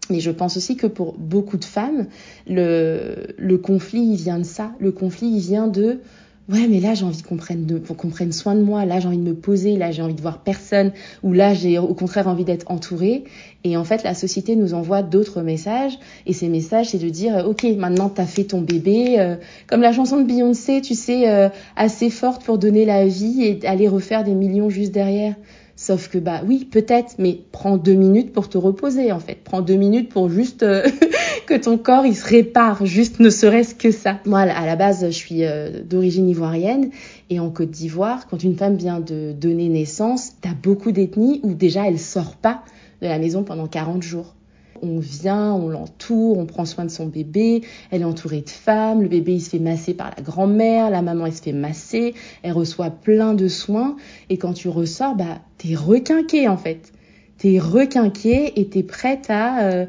Mais 0.09 0.19
je 0.21 0.31
pense 0.31 0.57
aussi 0.57 0.75
que 0.75 0.87
pour 0.87 1.19
beaucoup 1.19 1.59
de 1.59 1.67
femmes, 1.67 2.07
le, 2.47 3.35
le 3.37 3.59
conflit, 3.59 4.01
il 4.01 4.17
vient 4.17 4.39
de 4.39 4.45
ça. 4.45 4.73
Le 4.81 4.91
conflit, 4.91 5.27
il 5.29 5.41
vient 5.41 5.67
de 5.67 6.01
ouais 6.49 6.67
mais 6.69 6.81
là 6.81 6.95
j'ai 6.95 7.05
envie 7.05 7.23
qu'on 7.23 7.37
prenne, 7.37 7.67
prenne 8.11 8.33
soin 8.33 8.55
de 8.55 8.63
moi, 8.63 8.85
là 8.85 9.01
j'ai 9.01 9.09
envie 9.09 9.19
de 9.19 9.23
me 9.23 9.35
poser, 9.35 9.77
là 9.77 9.91
j'ai 9.91 10.03
envie 10.03 10.15
de 10.15 10.21
voir 10.21 10.39
personne, 10.39 10.93
ou 11.23 11.33
là 11.33 11.55
j'ai 11.55 11.79
au 11.79 11.95
contraire 11.95 12.29
envie 12.29 12.45
d'être 12.45 12.71
entourée. 12.71 13.25
Et 13.65 13.77
en 13.77 13.85
fait 13.85 14.03
la 14.03 14.15
société 14.15 14.57
nous 14.57 14.75
envoie 14.75 15.03
d'autres 15.03 15.43
messages, 15.43 15.99
et 16.27 16.33
ces 16.33 16.49
messages 16.49 16.91
c'est 16.91 16.99
de 16.99 17.09
dire 17.09 17.45
ok 17.47 17.65
maintenant 17.77 18.09
t'as 18.09 18.27
fait 18.27 18.45
ton 18.45 18.61
bébé, 18.61 19.19
euh, 19.19 19.37
comme 19.67 19.83
la 19.83 19.93
chanson 19.93 20.21
de 20.21 20.25
Beyoncé, 20.25 20.81
tu 20.81 20.95
sais, 20.95 21.29
euh, 21.29 21.49
assez 21.77 22.11
forte 22.11 22.45
pour 22.45 22.59
donner 22.59 22.85
la 22.85 23.07
vie 23.07 23.43
et 23.43 23.67
aller 23.67 23.89
refaire 23.89 24.25
des 24.25 24.35
millions 24.35 24.71
juste 24.71 24.93
derrière. 24.93 25.35
Sauf 25.81 26.09
que 26.09 26.19
bah 26.19 26.41
oui, 26.45 26.65
peut-être, 26.65 27.15
mais 27.19 27.39
prends 27.53 27.77
deux 27.77 27.95
minutes 27.95 28.33
pour 28.33 28.49
te 28.49 28.59
reposer 28.59 29.13
en 29.13 29.21
fait. 29.21 29.39
Prends 29.45 29.61
deux 29.61 29.77
minutes 29.77 30.09
pour 30.09 30.29
juste 30.29 30.65
euh, 30.65 30.83
que 31.49 31.55
ton 31.55 31.79
corps 31.79 32.05
il 32.05 32.15
se 32.15 32.27
répare, 32.27 32.85
juste 32.85 33.21
ne 33.21 33.31
serait-ce 33.31 33.75
que 33.75 33.91
ça. 33.91 34.19
Moi 34.27 34.41
à 34.41 34.67
la 34.67 34.77
base, 34.77 35.07
je 35.07 35.11
suis 35.11 35.45
euh, 35.45 35.83
d'origine 35.83 36.29
ivoirienne 36.29 36.91
et 37.31 37.41
en 37.41 37.49
Côte 37.49 37.71
d'Ivoire, 37.71 38.27
quand 38.29 38.43
une 38.43 38.55
femme 38.55 38.77
vient 38.77 39.01
de 39.01 39.33
donner 39.33 39.71
naissance, 39.71 40.33
t'as 40.43 40.53
beaucoup 40.53 40.93
d'ethnies 40.93 41.41
où 41.43 41.55
déjà 41.55 41.89
elle 41.89 41.99
sort 41.99 42.37
pas 42.37 42.63
de 43.01 43.07
la 43.07 43.19
maison 43.19 43.45
pendant 43.45 43.67
40 43.67 44.03
jours. 44.03 44.35
On 44.83 44.99
vient, 44.99 45.55
on 45.55 45.71
l'entoure, 45.71 46.37
on 46.37 46.45
prend 46.45 46.67
soin 46.67 46.85
de 46.85 46.91
son 46.91 47.07
bébé, 47.07 47.63
elle 47.91 48.03
est 48.03 48.05
entourée 48.05 48.43
de 48.43 48.51
femmes, 48.51 49.01
le 49.01 49.09
bébé 49.09 49.33
il 49.33 49.41
se 49.41 49.49
fait 49.49 49.59
masser 49.59 49.95
par 49.95 50.11
la 50.15 50.23
grand-mère, 50.23 50.91
la 50.91 51.01
maman 51.01 51.25
elle 51.25 51.33
se 51.33 51.43
fait 51.43 51.53
masser, 51.53 52.13
elle 52.43 52.53
reçoit 52.53 52.91
plein 52.91 53.33
de 53.33 53.49
soins 53.49 53.97
et 54.29 54.37
quand 54.37 54.53
tu 54.53 54.69
ressors, 54.69 55.17
bah 55.17 55.39
t'es 55.57 55.75
requinqué 55.75 56.47
en 56.47 56.59
fait. 56.59 56.93
T'es 57.39 57.59
requinqué 57.59 58.61
et 58.61 58.69
t'es 58.69 58.83
prête 58.83 59.31
à... 59.31 59.63
Euh, 59.63 59.87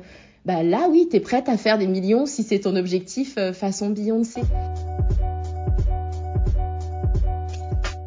bah 0.49 0.63
là 0.63 0.87
oui, 0.89 1.07
t'es 1.07 1.19
prête 1.19 1.47
à 1.47 1.57
faire 1.57 1.77
des 1.77 1.85
millions 1.85 2.25
si 2.25 2.41
c'est 2.41 2.57
ton 2.57 2.75
objectif 2.75 3.35
euh, 3.37 3.53
façon 3.53 3.91
Beyoncé. 3.91 4.41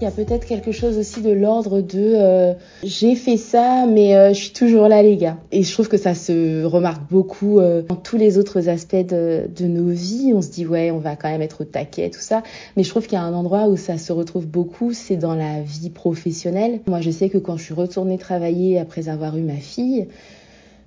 Il 0.01 0.05
y 0.05 0.07
a 0.09 0.11
peut-être 0.11 0.45
quelque 0.45 0.73
chose 0.73 0.99
aussi 0.99 1.21
de 1.21 1.31
l'ordre 1.31 1.81
de 1.81 2.15
euh, 2.17 2.55
j'ai 2.83 3.15
fait 3.15 3.37
ça 3.37 3.87
mais 3.87 4.17
euh, 4.17 4.31
je 4.31 4.41
suis 4.41 4.53
toujours 4.53 4.89
là 4.89 5.05
les 5.05 5.17
gars. 5.17 5.37
Et 5.53 5.63
je 5.63 5.73
trouve 5.73 5.87
que 5.87 5.97
ça 5.97 6.17
se 6.17 6.65
remarque 6.65 7.09
beaucoup 7.09 7.61
dans 7.61 7.95
tous 7.95 8.17
les 8.17 8.39
autres 8.39 8.69
aspects 8.69 8.97
de, 8.97 9.49
de, 9.57 9.67
nos 9.67 9.91
vies. 9.91 10.33
On 10.35 10.43
se 10.43 10.51
dit 10.51 10.67
ouais 10.67 10.91
on 10.91 10.99
va 10.99 11.15
quand 11.15 11.31
même 11.31 11.43
être 11.43 11.61
au 11.61 11.65
taquet 11.65 12.11
tout 12.11 12.19
ça. 12.19 12.43
Mais 12.77 12.83
je 12.83 12.91
trouve 12.91 13.05
qu'il 13.05 13.13
y 13.13 13.23
a 13.23 13.23
un 13.23 13.35
endroit 13.35 13.69
où 13.69 13.77
ça 13.77 13.99
se 13.99 14.13
retrouve 14.13 14.49
beaucoup, 14.49 14.93
c'est 14.93 15.17
dans 15.17 15.37
la 15.37 15.61
vie 15.61 15.91
professionnelle. 15.91 16.81
Moi 16.89 17.03
je 17.03 17.13
sais 17.13 17.29
que 17.29 17.39
quand 17.39 17.57
je 17.57 17.63
suis 17.63 17.75
retournée 17.75 18.19
travailler 18.19 18.81
après 18.81 19.09
avoir 19.09 19.37
eu 19.37 19.43
ma 19.43 19.59
fille, 19.59 20.09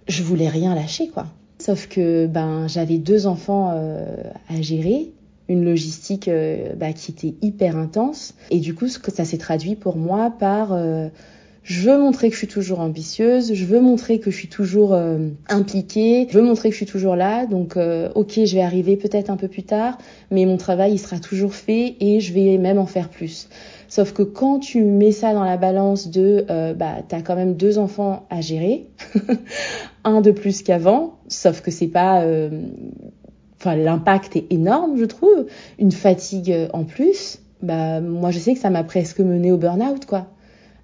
je 0.10 0.22
voulais 0.22 0.50
rien 0.50 0.76
lâcher 0.76 1.08
quoi. 1.08 1.28
Sauf 1.66 1.88
que 1.88 2.28
ben 2.28 2.68
j'avais 2.68 3.00
deux 3.00 3.26
enfants 3.26 3.70
à 3.70 4.62
gérer 4.62 5.12
une 5.50 5.66
logistique 5.66 6.30
bah, 6.78 6.94
qui 6.94 7.12
était 7.12 7.34
hyper 7.42 7.76
intense. 7.76 8.36
Et 8.52 8.60
du 8.60 8.76
coup, 8.76 8.88
ça 8.88 9.26
s'est 9.26 9.40
traduit 9.40 9.76
pour 9.76 9.98
moi 9.98 10.32
par 10.38 10.78
je 11.66 11.90
veux 11.90 11.98
montrer 11.98 12.28
que 12.30 12.34
je 12.34 12.38
suis 12.38 12.48
toujours 12.48 12.80
ambitieuse, 12.80 13.56
je 13.56 13.66
veux 13.66 13.82
montrer 13.82 14.20
que 14.20 14.30
je 14.30 14.36
suis 14.36 14.48
toujours 14.48 14.94
euh, 14.94 15.30
impliquée, 15.50 16.28
je 16.30 16.38
veux 16.38 16.46
montrer 16.46 16.70
que 16.70 16.74
je 16.74 16.78
suis 16.78 16.86
toujours 16.86 17.16
là. 17.16 17.48
Donc, 17.48 17.76
euh, 17.76 18.08
ok, 18.14 18.34
je 18.46 18.56
vais 18.56 18.62
arriver 18.62 18.98
peut-être 18.98 19.32
un 19.32 19.36
peu 19.36 19.48
plus 19.48 19.64
tard, 19.64 19.98
mais 20.30 20.46
mon 20.46 20.58
travail, 20.58 20.94
il 20.94 21.00
sera 21.00 21.18
toujours 21.18 21.56
fait 21.56 21.96
et 22.00 22.20
je 22.20 22.34
vais 22.34 22.60
même 22.60 22.78
en 22.78 22.86
faire 22.86 23.10
plus. 23.10 23.50
Sauf 23.88 24.14
que 24.14 24.22
quand 24.22 24.60
tu 24.60 24.84
mets 24.84 25.12
ça 25.12 25.34
dans 25.34 25.44
la 25.44 25.58
balance 25.58 26.12
de, 26.12 26.46
euh, 26.52 26.76
bah, 26.76 26.98
t'as 27.08 27.22
quand 27.22 27.36
même 27.36 27.56
deux 27.56 27.80
enfants 27.80 28.28
à 28.30 28.42
gérer, 28.42 28.86
un 30.04 30.22
de 30.22 30.30
plus 30.30 30.62
qu'avant, 30.62 31.16
sauf 31.30 31.62
que 31.62 31.72
c'est 31.72 31.88
pas, 31.88 32.22
euh, 32.22 32.62
enfin, 33.60 33.76
l'impact 33.76 34.36
est 34.36 34.46
énorme, 34.52 34.98
je 34.98 35.06
trouve, 35.06 35.48
une 35.80 35.92
fatigue 35.92 36.56
en 36.74 36.84
plus. 36.84 37.40
Bah, 37.64 38.02
moi, 38.02 38.30
je 38.30 38.38
sais 38.38 38.54
que 38.54 38.60
ça 38.60 38.70
m'a 38.70 38.84
presque 38.84 39.20
mené 39.20 39.52
au 39.52 39.58
burn-out, 39.58 40.06
quoi 40.06 40.28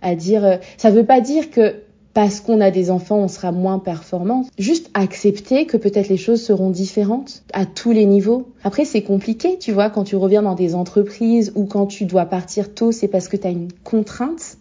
à 0.01 0.15
dire, 0.15 0.45
euh, 0.45 0.57
ça 0.77 0.89
veut 0.89 1.05
pas 1.05 1.21
dire 1.21 1.49
que 1.51 1.75
parce 2.13 2.41
qu'on 2.41 2.59
a 2.59 2.71
des 2.71 2.91
enfants, 2.91 3.17
on 3.17 3.27
sera 3.27 3.51
moins 3.51 3.79
performant. 3.79 4.45
Juste 4.57 4.89
accepter 4.93 5.65
que 5.65 5.77
peut-être 5.77 6.09
les 6.09 6.17
choses 6.17 6.41
seront 6.41 6.69
différentes 6.69 7.43
à 7.53 7.65
tous 7.65 7.91
les 7.91 8.05
niveaux. 8.05 8.49
Après, 8.63 8.85
c'est 8.85 9.01
compliqué, 9.01 9.57
tu 9.59 9.71
vois, 9.71 9.89
quand 9.89 10.03
tu 10.03 10.15
reviens 10.15 10.41
dans 10.41 10.55
des 10.55 10.75
entreprises 10.75 11.53
ou 11.55 11.65
quand 11.65 11.85
tu 11.85 12.05
dois 12.05 12.25
partir 12.25 12.73
tôt, 12.73 12.91
c'est 12.91 13.07
parce 13.07 13.27
que 13.27 13.37
tu 13.37 13.47
as 13.47 13.51
une 13.51 13.69
contrainte. 13.83 14.57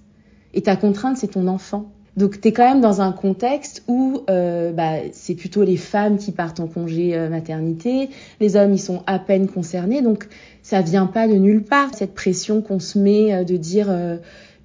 Et 0.54 0.62
ta 0.62 0.76
contrainte, 0.76 1.16
c'est 1.16 1.32
ton 1.32 1.48
enfant. 1.48 1.86
Donc, 2.16 2.40
tu 2.40 2.48
es 2.48 2.52
quand 2.52 2.68
même 2.68 2.80
dans 2.80 3.00
un 3.00 3.12
contexte 3.12 3.84
où 3.86 4.22
euh, 4.28 4.72
bah, 4.72 4.94
c'est 5.12 5.34
plutôt 5.34 5.62
les 5.62 5.76
femmes 5.76 6.18
qui 6.18 6.32
partent 6.32 6.60
en 6.60 6.66
congé 6.66 7.16
euh, 7.16 7.28
maternité, 7.28 8.10
les 8.40 8.56
hommes, 8.56 8.72
ils 8.72 8.80
sont 8.80 9.02
à 9.06 9.18
peine 9.18 9.48
concernés. 9.48 10.02
Donc, 10.02 10.28
ça 10.62 10.82
vient 10.82 11.06
pas 11.06 11.28
de 11.28 11.34
nulle 11.34 11.62
part, 11.62 11.94
cette 11.94 12.14
pression 12.14 12.62
qu'on 12.62 12.80
se 12.80 12.98
met 12.98 13.32
euh, 13.32 13.44
de 13.44 13.56
dire 13.56 13.88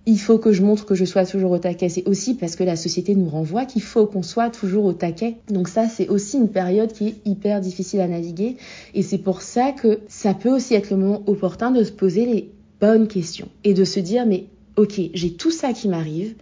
il 0.05 0.19
faut 0.19 0.37
que 0.37 0.51
je 0.51 0.61
montre 0.61 0.85
que 0.85 0.93
je 0.95 1.05
sois 1.05 1.25
toujours 1.25 1.51
au 1.51 1.57
taquet. 1.57 1.89
C'est 1.89 2.07
aussi 2.07 2.35
parce 2.35 2.55
que 2.55 2.63
la 2.63 2.75
société 2.75 3.15
nous 3.15 3.29
renvoie 3.29 3.65
qu'il 3.65 3.81
faut 3.81 4.05
qu'on 4.05 4.21
soit 4.21 4.49
toujours 4.49 4.85
au 4.85 4.93
taquet. 4.93 5.37
Donc 5.49 5.67
ça, 5.67 5.87
c'est 5.87 6.07
aussi 6.09 6.37
une 6.37 6.49
période 6.49 6.93
qui 6.93 7.07
est 7.07 7.15
hyper 7.25 7.59
difficile 7.59 8.01
à 8.01 8.07
naviguer. 8.07 8.57
Et 8.93 9.01
c'est 9.01 9.17
pour 9.17 9.41
ça 9.41 9.71
que 9.71 9.99
ça 10.07 10.33
peut 10.33 10.53
aussi 10.53 10.75
être 10.75 10.91
le 10.91 10.97
moment 10.97 11.23
opportun 11.25 11.71
de 11.71 11.83
se 11.83 11.91
poser 11.91 12.25
les 12.25 12.51
bonnes 12.79 13.07
questions 13.07 13.49
et 13.63 13.73
de 13.73 13.83
se 13.83 13.99
dire, 13.99 14.25
mais 14.27 14.45
ok, 14.75 15.01
j'ai 15.13 15.33
tout 15.33 15.51
ça 15.51 15.73
qui 15.73 15.87
m'arrive. 15.87 16.35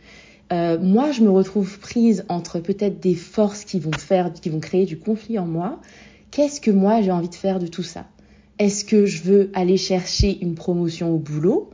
Euh, 0.52 0.78
moi, 0.80 1.12
je 1.12 1.22
me 1.22 1.30
retrouve 1.30 1.80
prise 1.80 2.26
entre 2.28 2.60
peut-être 2.60 3.00
des 3.00 3.16
forces 3.16 3.64
qui 3.64 3.80
vont 3.80 3.94
faire, 3.94 4.34
qui 4.34 4.50
vont 4.50 4.60
créer 4.60 4.86
du 4.86 4.98
conflit 4.98 5.40
en 5.40 5.46
moi. 5.46 5.80
Qu'est-ce 6.32 6.60
que 6.60 6.72
moi 6.72 7.02
j'ai 7.02 7.12
envie 7.12 7.30
de 7.30 7.36
faire 7.36 7.60
de 7.60 7.68
tout 7.68 7.84
ça? 7.84 8.06
Est-ce 8.60 8.84
que 8.86 9.06
je 9.06 9.24
veux 9.24 9.52
aller 9.54 9.78
chercher 9.78 10.38
une 10.42 10.56
promotion 10.56 11.12
au 11.14 11.18
boulot? 11.18 11.70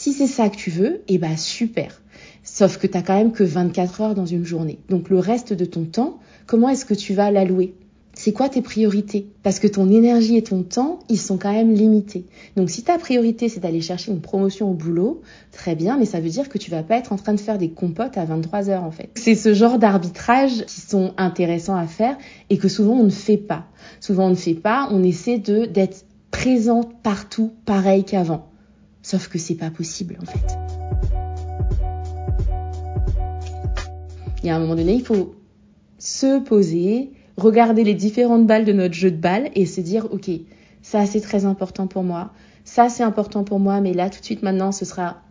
Si 0.00 0.14
c'est 0.14 0.26
ça 0.26 0.48
que 0.48 0.56
tu 0.56 0.70
veux, 0.70 1.02
eh 1.08 1.18
ben 1.18 1.36
super. 1.36 2.00
Sauf 2.42 2.78
que 2.78 2.86
tu 2.86 2.96
n'as 2.96 3.02
quand 3.02 3.18
même 3.18 3.32
que 3.32 3.44
24 3.44 4.00
heures 4.00 4.14
dans 4.14 4.24
une 4.24 4.46
journée. 4.46 4.78
Donc 4.88 5.10
le 5.10 5.18
reste 5.18 5.52
de 5.52 5.66
ton 5.66 5.84
temps, 5.84 6.20
comment 6.46 6.70
est-ce 6.70 6.86
que 6.86 6.94
tu 6.94 7.12
vas 7.12 7.30
l'allouer? 7.30 7.74
C'est 8.14 8.32
quoi 8.32 8.48
tes 8.48 8.62
priorités? 8.62 9.26
Parce 9.42 9.58
que 9.58 9.66
ton 9.66 9.90
énergie 9.90 10.38
et 10.38 10.42
ton 10.42 10.62
temps, 10.62 11.00
ils 11.10 11.20
sont 11.20 11.36
quand 11.36 11.52
même 11.52 11.74
limités. 11.74 12.24
Donc 12.56 12.70
si 12.70 12.82
ta 12.82 12.96
priorité 12.96 13.50
c'est 13.50 13.60
d'aller 13.60 13.82
chercher 13.82 14.10
une 14.10 14.22
promotion 14.22 14.70
au 14.70 14.72
boulot, 14.72 15.20
très 15.52 15.74
bien, 15.74 15.98
mais 15.98 16.06
ça 16.06 16.18
veut 16.18 16.30
dire 16.30 16.48
que 16.48 16.56
tu 16.56 16.70
vas 16.70 16.82
pas 16.82 16.96
être 16.96 17.12
en 17.12 17.16
train 17.16 17.34
de 17.34 17.40
faire 17.40 17.58
des 17.58 17.68
compotes 17.68 18.16
à 18.16 18.24
23 18.24 18.70
heures 18.70 18.84
en 18.84 18.90
fait. 18.90 19.10
C'est 19.16 19.34
ce 19.34 19.52
genre 19.52 19.78
d'arbitrage 19.78 20.64
qui 20.64 20.80
sont 20.80 21.12
intéressants 21.18 21.76
à 21.76 21.86
faire 21.86 22.16
et 22.48 22.56
que 22.56 22.68
souvent 22.68 22.94
on 22.94 23.04
ne 23.04 23.10
fait 23.10 23.36
pas. 23.36 23.66
Souvent 24.00 24.28
on 24.28 24.30
ne 24.30 24.34
fait 24.34 24.54
pas, 24.54 24.88
on 24.90 25.02
essaie 25.02 25.36
de 25.36 25.66
d'être 25.66 26.06
présente 26.30 27.02
partout 27.02 27.52
pareil 27.66 28.04
qu'avant. 28.04 28.49
Sauf 29.02 29.28
que 29.28 29.38
c'est 29.38 29.54
pas 29.54 29.70
possible 29.70 30.18
en 30.20 30.26
fait. 30.26 30.58
Il 34.42 34.46
y 34.46 34.50
a 34.50 34.56
un 34.56 34.58
moment 34.58 34.74
donné, 34.74 34.94
il 34.94 35.04
faut 35.04 35.34
se 35.98 36.40
poser, 36.40 37.12
regarder 37.36 37.84
les 37.84 37.94
différentes 37.94 38.46
balles 38.46 38.64
de 38.64 38.72
notre 38.72 38.94
jeu 38.94 39.10
de 39.10 39.16
balles 39.16 39.50
et 39.54 39.66
se 39.66 39.80
dire, 39.80 40.08
ok, 40.10 40.30
ça 40.82 41.04
c'est 41.06 41.20
très 41.20 41.44
important 41.44 41.86
pour 41.86 42.02
moi, 42.02 42.32
ça 42.64 42.88
c'est 42.88 43.02
important 43.02 43.44
pour 43.44 43.60
moi, 43.60 43.80
mais 43.80 43.92
là 43.92 44.08
tout 44.08 44.20
de 44.20 44.24
suite 44.24 44.42
maintenant 44.42 44.72
ce 44.72 44.84
sera 44.84 45.22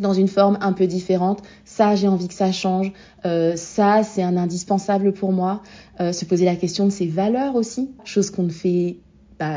dans 0.00 0.12
une 0.12 0.28
forme 0.28 0.58
un 0.60 0.72
peu 0.72 0.86
différente. 0.86 1.42
Ça, 1.64 1.94
j'ai 1.94 2.08
envie 2.08 2.28
que 2.28 2.34
ça 2.34 2.52
change. 2.52 2.92
Euh, 3.24 3.56
ça, 3.56 4.02
c'est 4.02 4.22
un 4.22 4.36
indispensable 4.36 5.12
pour 5.12 5.32
moi. 5.32 5.62
Euh, 6.00 6.12
se 6.12 6.24
poser 6.24 6.44
la 6.44 6.56
question 6.56 6.84
de 6.84 6.90
ses 6.90 7.06
valeurs 7.06 7.54
aussi, 7.54 7.90
chose 8.04 8.30
qu'on 8.30 8.44
ne 8.44 8.50
fait 8.50 8.96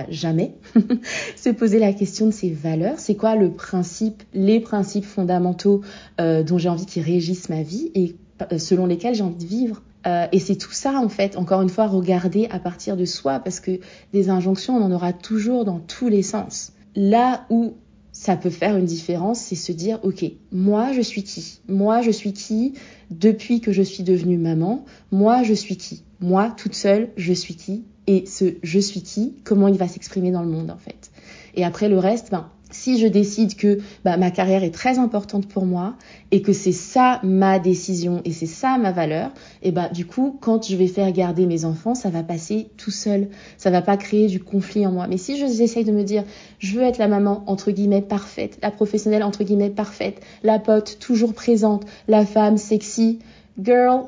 jamais, 0.10 0.56
se 1.36 1.50
poser 1.50 1.80
la 1.80 1.94
question 1.94 2.28
de 2.28 2.32
ses 2.32 2.50
valeurs. 2.50 3.00
C'est 3.00 3.16
quoi 3.16 3.36
le 3.36 3.52
principe, 3.52 4.24
les 4.34 4.60
principes 4.60 5.06
fondamentaux 5.06 5.82
euh, 6.20 6.44
dont 6.44 6.58
j'ai 6.58 6.70
envie 6.70 6.86
qu'ils 6.86 7.04
régissent 7.04 7.50
ma 7.50 7.64
vie 7.64 7.92
et 7.96 8.16
euh, 8.52 8.58
selon 8.58 8.86
lesquels 8.86 9.16
j'ai 9.16 9.24
envie 9.24 9.44
de 9.44 9.50
vivre. 9.50 9.82
Euh, 10.06 10.28
et 10.32 10.40
c'est 10.40 10.56
tout 10.56 10.72
ça, 10.72 10.94
en 11.00 11.10
fait, 11.10 11.38
encore 11.38 11.62
une 11.62 11.70
fois, 11.70 11.88
regarder 11.88 12.48
à 12.50 12.60
partir 12.60 12.96
de 12.96 13.06
soi, 13.06 13.40
parce 13.40 13.60
que 13.60 13.80
des 14.14 14.30
injonctions, 14.30 14.76
on 14.78 14.84
en 14.84 14.92
aura 14.92 15.12
toujours 15.12 15.66
dans 15.66 15.80
tous 15.80 16.08
les 16.08 16.24
sens. 16.24 16.72
Là 16.96 17.46
où 17.50 17.74
ça 18.12 18.36
peut 18.36 18.50
faire 18.50 18.78
une 18.78 18.86
différence, 18.86 19.40
c'est 19.40 19.56
se 19.56 19.72
dire, 19.72 20.00
ok, 20.02 20.26
moi 20.52 20.92
je 20.92 21.02
suis 21.02 21.24
qui? 21.24 21.60
Moi 21.68 22.02
je 22.02 22.10
suis 22.10 22.34
qui 22.34 22.74
depuis 23.12 23.62
que 23.62 23.72
je 23.72 23.84
suis 23.84 24.04
devenue 24.04 24.40
maman? 24.40 24.86
Moi 25.12 25.44
je 25.44 25.54
suis 25.54 25.78
qui? 25.78 26.04
Moi 26.20 26.52
toute 26.58 26.74
seule, 26.74 27.10
je 27.16 27.32
suis 27.32 27.56
qui? 27.56 27.84
Et 28.08 28.26
ce 28.26 28.56
je 28.64 28.80
suis 28.80 29.02
qui, 29.02 29.36
comment 29.44 29.68
il 29.68 29.78
va 29.78 29.88
s'exprimer 29.88 30.32
dans 30.32 30.42
le 30.42 30.50
monde 30.50 30.72
en 30.72 30.78
fait. 30.78 31.12
Et 31.56 31.64
après 31.64 31.90
le 31.90 32.00
reste, 32.00 32.32
ben, 32.32 32.50
si 32.70 33.00
je 33.00 33.08
décide 33.08 33.56
que 33.56 33.80
bah, 34.04 34.18
ma 34.18 34.32
carrière 34.32 34.64
est 34.64 34.74
très 34.74 35.00
importante 35.00 35.48
pour 35.48 35.66
moi 35.66 35.96
et 36.32 36.42
que 36.42 36.54
c'est 36.54 36.74
ça 36.74 37.20
ma 37.24 37.60
décision 37.60 38.22
et 38.26 38.32
c'est 38.32 38.46
ça 38.46 38.78
ma 38.78 38.92
valeur, 38.92 39.32
et 39.62 39.72
bah 39.72 39.90
du 39.90 40.06
coup 40.06 40.38
quand 40.42 40.68
je 40.68 40.76
vais 40.76 40.88
faire 40.88 41.12
garder 41.12 41.46
mes 41.46 41.66
enfants, 41.66 41.96
ça 41.96 42.10
va 42.10 42.24
passer 42.24 42.68
tout 42.78 42.92
seul, 42.92 43.30
ça 43.58 43.70
va 43.70 43.82
pas 43.82 43.98
créer 43.98 44.28
du 44.28 44.42
conflit 44.42 44.86
en 44.86 44.92
moi. 44.92 45.08
Mais 45.08 45.18
si 45.18 45.38
j'essaye 45.38 45.86
de 45.86 45.92
me 45.92 46.04
dire 46.04 46.24
je 46.60 46.78
veux 46.78 46.84
être 46.84 46.98
la 46.98 47.08
maman 47.08 47.44
entre 47.48 47.72
guillemets 47.72 48.02
parfaite, 48.02 48.58
la 48.62 48.72
professionnelle 48.72 49.24
entre 49.24 49.44
guillemets 49.44 49.70
parfaite, 49.70 50.22
la 50.44 50.60
pote 50.60 51.00
toujours 51.00 51.34
présente, 51.34 51.86
la 52.08 52.26
femme 52.26 52.58
sexy, 52.58 53.20
girl, 53.62 54.04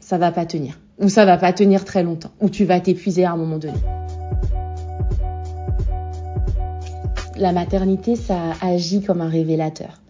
ça 0.00 0.18
va 0.18 0.30
pas 0.30 0.46
tenir 0.46 0.78
ou 0.98 1.08
ça 1.08 1.24
va 1.24 1.36
pas 1.36 1.52
tenir 1.52 1.84
très 1.84 2.02
longtemps, 2.02 2.30
ou 2.40 2.48
tu 2.48 2.64
vas 2.64 2.80
t'épuiser 2.80 3.24
à 3.24 3.32
un 3.32 3.36
moment 3.36 3.58
donné. 3.58 3.78
La 7.36 7.52
maternité, 7.52 8.14
ça 8.14 8.52
agit 8.60 9.02
comme 9.02 9.20
un 9.20 9.28
révélateur. 9.28 10.00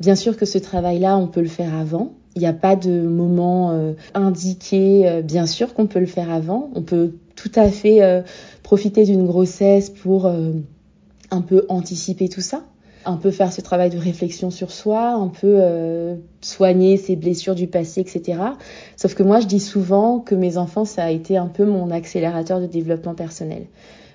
Bien 0.00 0.14
sûr 0.14 0.36
que 0.36 0.46
ce 0.46 0.56
travail-là, 0.56 1.18
on 1.18 1.26
peut 1.26 1.42
le 1.42 1.48
faire 1.48 1.74
avant. 1.74 2.12
Il 2.36 2.40
n'y 2.40 2.48
a 2.48 2.54
pas 2.54 2.74
de 2.74 3.02
moment 3.02 3.72
euh, 3.72 3.92
indiqué. 4.14 5.06
Euh, 5.06 5.20
bien 5.20 5.46
sûr 5.46 5.74
qu'on 5.74 5.86
peut 5.86 5.98
le 5.98 6.06
faire 6.06 6.30
avant. 6.30 6.70
On 6.74 6.82
peut 6.82 7.16
tout 7.36 7.52
à 7.54 7.68
fait 7.68 8.02
euh, 8.02 8.22
profiter 8.62 9.04
d'une 9.04 9.26
grossesse 9.26 9.90
pour 9.90 10.26
un 10.26 11.40
peu 11.42 11.66
anticiper 11.68 12.28
tout 12.28 12.40
ça 12.40 12.64
un 13.04 13.16
peu 13.16 13.30
faire 13.30 13.52
ce 13.52 13.60
travail 13.60 13.90
de 13.90 13.98
réflexion 13.98 14.50
sur 14.50 14.70
soi, 14.70 15.12
un 15.12 15.28
peu 15.28 15.58
euh, 15.60 16.16
soigner 16.40 16.96
ses 16.96 17.16
blessures 17.16 17.54
du 17.54 17.66
passé, 17.66 18.00
etc. 18.00 18.40
Sauf 18.96 19.14
que 19.14 19.22
moi, 19.22 19.40
je 19.40 19.46
dis 19.46 19.60
souvent 19.60 20.20
que 20.20 20.34
mes 20.34 20.56
enfants, 20.56 20.84
ça 20.84 21.04
a 21.04 21.10
été 21.10 21.36
un 21.36 21.46
peu 21.46 21.64
mon 21.64 21.90
accélérateur 21.90 22.60
de 22.60 22.66
développement 22.66 23.14
personnel. 23.14 23.66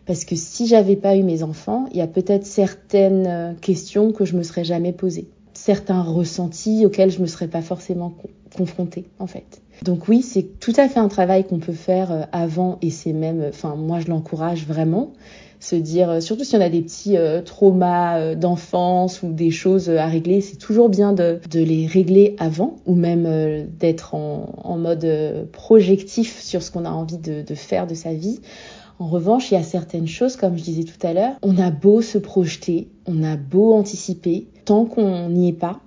Parce 0.05 0.23
que 0.23 0.35
si 0.35 0.67
j'avais 0.67 0.95
pas 0.95 1.15
eu 1.15 1.23
mes 1.23 1.41
enfants, 1.41 1.85
il 1.91 1.97
y 1.97 2.01
a 2.01 2.07
peut-être 2.07 2.45
certaines 2.45 3.27
euh, 3.27 3.53
questions 3.53 4.11
que 4.11 4.23
je 4.23 4.35
me 4.35 4.43
serais 4.43 4.63
jamais 4.63 4.93
posées, 4.93 5.27
certains 5.53 6.03
ressentis 6.03 6.85
auxquels 6.85 7.09
je 7.09 7.21
me 7.21 7.27
serais 7.27 7.47
pas 7.47 7.61
forcément 7.61 8.13
confrontée, 8.55 9.05
en 9.19 9.27
fait. 9.27 9.61
Donc 9.83 10.07
oui, 10.07 10.21
c'est 10.21 10.59
tout 10.59 10.73
à 10.77 10.87
fait 10.87 10.99
un 10.99 11.07
travail 11.07 11.45
qu'on 11.45 11.59
peut 11.59 11.73
faire 11.73 12.11
euh, 12.11 12.21
avant 12.31 12.77
et 12.81 12.89
c'est 12.89 13.13
même, 13.13 13.43
enfin 13.49 13.75
moi 13.75 13.99
je 13.99 14.07
l'encourage 14.07 14.65
vraiment 14.65 15.11
se 15.65 15.75
dire, 15.75 16.09
euh, 16.09 16.19
surtout 16.19 16.43
si 16.43 16.55
on 16.55 16.61
a 16.61 16.69
des 16.69 16.81
petits 16.81 17.17
euh, 17.17 17.41
traumas 17.41 18.19
euh, 18.19 18.35
d'enfance 18.35 19.23
ou 19.23 19.31
des 19.31 19.51
choses 19.51 19.89
à 19.89 20.05
régler, 20.05 20.41
c'est 20.41 20.57
toujours 20.57 20.89
bien 20.89 21.13
de, 21.13 21.39
les 21.53 21.87
régler 21.87 22.35
avant 22.37 22.75
ou 22.85 22.95
même 22.95 23.67
d'être 23.79 24.13
en, 24.13 24.49
en, 24.63 24.77
mode 24.77 25.07
projectif 25.51 26.41
sur 26.41 26.61
ce 26.61 26.71
qu'on 26.71 26.85
a 26.85 26.89
envie 26.89 27.17
de, 27.17 27.41
de 27.41 27.55
faire 27.55 27.87
de 27.87 27.95
sa 27.95 28.13
vie. 28.13 28.39
En 28.99 29.07
revanche, 29.07 29.51
il 29.51 29.55
y 29.55 29.57
a 29.57 29.63
certaines 29.63 30.07
choses, 30.07 30.35
comme 30.35 30.57
je 30.57 30.63
disais 30.63 30.83
tout 30.83 31.05
à 31.05 31.13
l'heure, 31.13 31.33
on 31.41 31.57
a 31.57 31.71
beau 31.71 32.01
se 32.01 32.17
projeter, 32.17 32.87
on 33.05 33.23
a 33.23 33.35
beau 33.35 33.73
anticiper, 33.73 34.47
tant 34.63 34.85
qu'on 34.85 35.29
n'y 35.29 35.49
est 35.49 35.53
pas, 35.53 35.79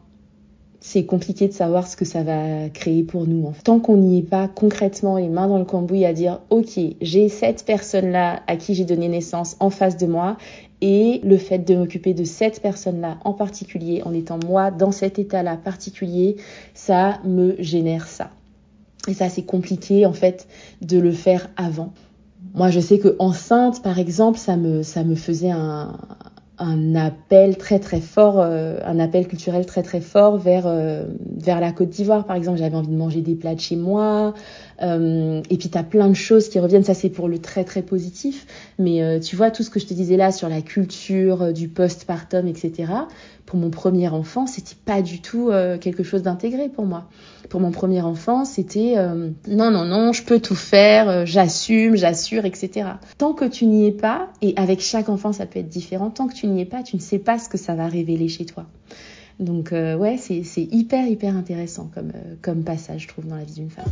c'est 0.80 1.04
compliqué 1.04 1.48
de 1.48 1.52
savoir 1.52 1.88
ce 1.88 1.96
que 1.96 2.04
ça 2.04 2.22
va 2.22 2.68
créer 2.68 3.02
pour 3.02 3.26
nous. 3.26 3.52
Tant 3.64 3.80
qu'on 3.80 3.96
n'y 3.96 4.18
est 4.18 4.22
pas 4.28 4.48
concrètement 4.48 5.16
les 5.16 5.28
mains 5.28 5.48
dans 5.48 5.58
le 5.58 5.64
cambouis 5.64 6.04
à 6.04 6.12
dire 6.12 6.40
ok 6.50 6.78
j'ai 7.00 7.28
cette 7.28 7.64
personne 7.64 8.10
là 8.10 8.42
à 8.46 8.56
qui 8.56 8.74
j'ai 8.74 8.84
donné 8.84 9.08
naissance 9.08 9.56
en 9.60 9.70
face 9.70 9.96
de 9.96 10.06
moi 10.06 10.36
et 10.80 11.20
le 11.24 11.36
fait 11.36 11.58
de 11.58 11.74
m'occuper 11.74 12.14
de 12.14 12.24
cette 12.24 12.62
personne 12.62 13.00
là 13.00 13.18
en 13.24 13.32
particulier 13.32 14.02
en 14.04 14.14
étant 14.14 14.38
moi 14.46 14.70
dans 14.70 14.92
cet 14.92 15.18
état 15.18 15.42
là 15.42 15.56
particulier 15.56 16.36
ça 16.74 17.20
me 17.24 17.56
génère 17.58 18.06
ça. 18.06 18.30
Et 19.08 19.14
ça 19.14 19.28
c'est 19.28 19.44
compliqué 19.44 20.06
en 20.06 20.12
fait 20.12 20.46
de 20.80 20.98
le 20.98 21.12
faire 21.12 21.50
avant 21.56 21.92
moi, 22.54 22.70
je 22.70 22.80
sais 22.80 22.98
que 22.98 23.16
enceinte, 23.18 23.82
par 23.82 23.98
exemple, 23.98 24.38
ça 24.38 24.56
me, 24.56 24.82
ça 24.82 25.04
me 25.04 25.14
faisait 25.14 25.50
un, 25.50 25.98
un 26.58 26.94
appel 26.96 27.56
très 27.56 27.78
très 27.78 28.00
fort, 28.00 28.40
euh, 28.40 28.78
un 28.84 28.98
appel 28.98 29.28
culturel 29.28 29.64
très 29.64 29.82
très 29.82 30.00
fort 30.00 30.38
vers 30.38 30.66
euh, 30.66 31.04
vers 31.36 31.60
la 31.60 31.72
Côte 31.72 31.90
d'Ivoire 31.90 32.24
par 32.24 32.36
exemple. 32.36 32.58
J'avais 32.58 32.76
envie 32.76 32.88
de 32.88 32.96
manger 32.96 33.20
des 33.20 33.34
plats 33.34 33.54
de 33.54 33.60
chez 33.60 33.76
moi. 33.76 34.34
Euh, 34.82 35.40
et 35.50 35.56
puis 35.56 35.70
tu 35.70 35.78
as 35.78 35.82
plein 35.82 36.08
de 36.08 36.14
choses 36.14 36.48
qui 36.48 36.58
reviennent. 36.58 36.84
Ça 36.84 36.94
c'est 36.94 37.10
pour 37.10 37.28
le 37.28 37.38
très 37.38 37.64
très 37.64 37.82
positif. 37.82 38.46
Mais 38.78 39.20
tu 39.20 39.36
vois 39.36 39.50
tout 39.50 39.62
ce 39.62 39.70
que 39.70 39.78
je 39.78 39.86
te 39.86 39.94
disais 39.94 40.16
là 40.16 40.32
sur 40.32 40.48
la 40.48 40.60
culture 40.60 41.52
du 41.52 41.68
postpartum, 41.68 42.48
etc. 42.48 42.92
Pour 43.48 43.58
mon 43.58 43.70
premier 43.70 44.08
enfant, 44.10 44.46
c'était 44.46 44.76
pas 44.84 45.00
du 45.00 45.22
tout 45.22 45.50
quelque 45.80 46.02
chose 46.02 46.22
d'intégré 46.22 46.68
pour 46.68 46.84
moi. 46.84 47.08
Pour 47.48 47.60
mon 47.60 47.70
premier 47.70 48.02
enfant, 48.02 48.44
c'était 48.44 48.94
non 49.48 49.70
non 49.70 49.86
non, 49.86 50.12
je 50.12 50.22
peux 50.22 50.38
tout 50.38 50.54
faire, 50.54 51.24
j'assume, 51.24 51.96
j'assure, 51.96 52.44
etc. 52.44 52.90
Tant 53.16 53.32
que 53.32 53.46
tu 53.46 53.64
n'y 53.64 53.86
es 53.86 53.92
pas, 53.92 54.28
et 54.42 54.52
avec 54.56 54.80
chaque 54.80 55.08
enfant 55.08 55.32
ça 55.32 55.46
peut 55.46 55.60
être 55.60 55.68
différent. 55.70 56.10
Tant 56.10 56.28
que 56.28 56.34
tu 56.34 56.46
n'y 56.46 56.60
es 56.60 56.66
pas, 56.66 56.82
tu 56.82 56.96
ne 56.96 57.00
sais 57.00 57.18
pas 57.18 57.38
ce 57.38 57.48
que 57.48 57.56
ça 57.56 57.74
va 57.74 57.88
révéler 57.88 58.28
chez 58.28 58.44
toi. 58.44 58.66
Donc 59.38 59.72
euh, 59.72 59.96
ouais, 59.96 60.16
c'est 60.18 60.42
hyper 60.56 61.06
hyper 61.06 61.36
intéressant 61.36 61.90
comme, 61.94 62.10
euh, 62.14 62.34
comme 62.42 62.64
passage, 62.64 63.02
je 63.02 63.08
trouve, 63.08 63.26
dans 63.26 63.36
la 63.36 63.44
vie 63.44 63.54
d'une 63.54 63.70
femme. 63.70 63.86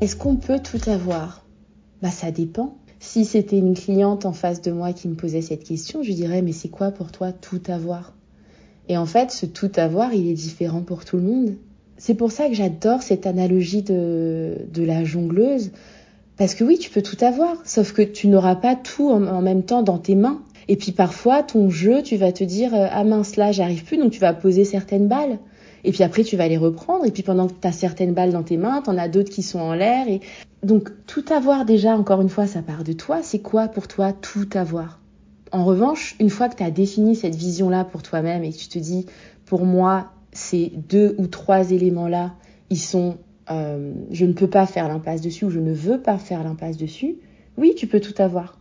Est-ce 0.00 0.16
qu'on 0.16 0.36
peut 0.36 0.60
tout 0.60 0.90
avoir? 0.90 1.44
Bah 2.02 2.10
ça 2.10 2.30
dépend. 2.30 2.78
Si 3.04 3.26
c'était 3.26 3.58
une 3.58 3.74
cliente 3.74 4.24
en 4.24 4.32
face 4.32 4.62
de 4.62 4.72
moi 4.72 4.94
qui 4.94 5.08
me 5.08 5.14
posait 5.14 5.42
cette 5.42 5.62
question, 5.62 6.02
je 6.02 6.10
dirais 6.12 6.40
mais 6.40 6.52
c'est 6.52 6.70
quoi 6.70 6.90
pour 6.90 7.12
toi 7.12 7.32
tout 7.32 7.60
avoir? 7.68 8.14
Et 8.88 8.96
en 8.96 9.04
fait, 9.04 9.30
ce 9.30 9.44
tout 9.44 9.70
avoir, 9.76 10.14
il 10.14 10.26
est 10.26 10.34
différent 10.34 10.80
pour 10.80 11.04
tout 11.04 11.18
le 11.18 11.22
monde. 11.22 11.54
C'est 11.98 12.14
pour 12.14 12.32
ça 12.32 12.48
que 12.48 12.54
j'adore 12.54 13.02
cette 13.02 13.26
analogie 13.26 13.82
de, 13.82 14.56
de 14.72 14.82
la 14.82 15.04
jongleuse. 15.04 15.70
Parce 16.38 16.54
que 16.54 16.64
oui, 16.64 16.78
tu 16.78 16.88
peux 16.88 17.02
tout 17.02 17.22
avoir, 17.22 17.54
sauf 17.66 17.92
que 17.92 18.00
tu 18.00 18.26
n'auras 18.26 18.56
pas 18.56 18.74
tout 18.74 19.10
en, 19.10 19.42
même 19.42 19.64
temps 19.64 19.82
dans 19.82 19.98
tes 19.98 20.14
mains. 20.14 20.42
Et 20.66 20.76
puis 20.76 20.90
parfois, 20.90 21.42
ton 21.42 21.68
jeu, 21.68 22.02
tu 22.02 22.16
vas 22.16 22.32
te 22.32 22.42
dire 22.42 22.74
euh, 22.74 22.86
ah 22.90 23.04
mince 23.04 23.36
là, 23.36 23.52
j'arrive 23.52 23.84
plus, 23.84 23.98
donc 23.98 24.12
tu 24.12 24.18
vas 24.18 24.32
poser 24.32 24.64
certaines 24.64 25.08
balles. 25.08 25.38
Et 25.84 25.92
puis 25.92 26.02
après, 26.02 26.24
tu 26.24 26.36
vas 26.36 26.48
les 26.48 26.56
reprendre. 26.56 27.04
Et 27.04 27.10
puis 27.10 27.22
pendant 27.22 27.46
que 27.46 27.52
tu 27.60 27.68
as 27.68 27.72
certaines 27.72 28.14
balles 28.14 28.32
dans 28.32 28.42
tes 28.42 28.56
mains, 28.56 28.82
tu 28.82 28.90
en 28.90 28.98
as 28.98 29.08
d'autres 29.08 29.30
qui 29.30 29.42
sont 29.42 29.60
en 29.60 29.74
l'air. 29.74 30.08
Et 30.08 30.20
donc 30.62 30.90
tout 31.06 31.24
avoir 31.30 31.64
déjà, 31.64 31.96
encore 31.96 32.20
une 32.20 32.28
fois, 32.28 32.46
ça 32.46 32.62
part 32.62 32.84
de 32.84 32.92
toi. 32.92 33.22
C'est 33.22 33.40
quoi 33.40 33.68
pour 33.68 33.88
toi 33.88 34.12
tout 34.12 34.48
avoir? 34.54 35.00
En 35.52 35.64
revanche, 35.64 36.16
une 36.18 36.30
fois 36.30 36.48
que 36.48 36.56
tu 36.56 36.62
as 36.62 36.70
défini 36.70 37.14
cette 37.14 37.36
vision-là 37.36 37.84
pour 37.84 38.02
toi-même 38.02 38.42
et 38.42 38.50
que 38.50 38.56
tu 38.56 38.68
te 38.68 38.78
dis 38.78 39.06
pour 39.44 39.64
moi, 39.64 40.10
ces 40.32 40.72
deux 40.88 41.14
ou 41.18 41.28
trois 41.28 41.70
éléments-là, 41.70 42.34
ils 42.70 42.80
sont 42.80 43.18
euh, 43.50 43.92
je 44.10 44.24
ne 44.24 44.32
peux 44.32 44.48
pas 44.48 44.66
faire 44.66 44.88
l'impasse 44.88 45.20
dessus 45.20 45.44
ou 45.44 45.50
je 45.50 45.60
ne 45.60 45.72
veux 45.72 46.00
pas 46.00 46.18
faire 46.18 46.42
l'impasse 46.42 46.76
dessus, 46.76 47.16
oui, 47.58 47.74
tu 47.76 47.86
peux 47.86 48.00
tout 48.00 48.20
avoir. 48.20 48.58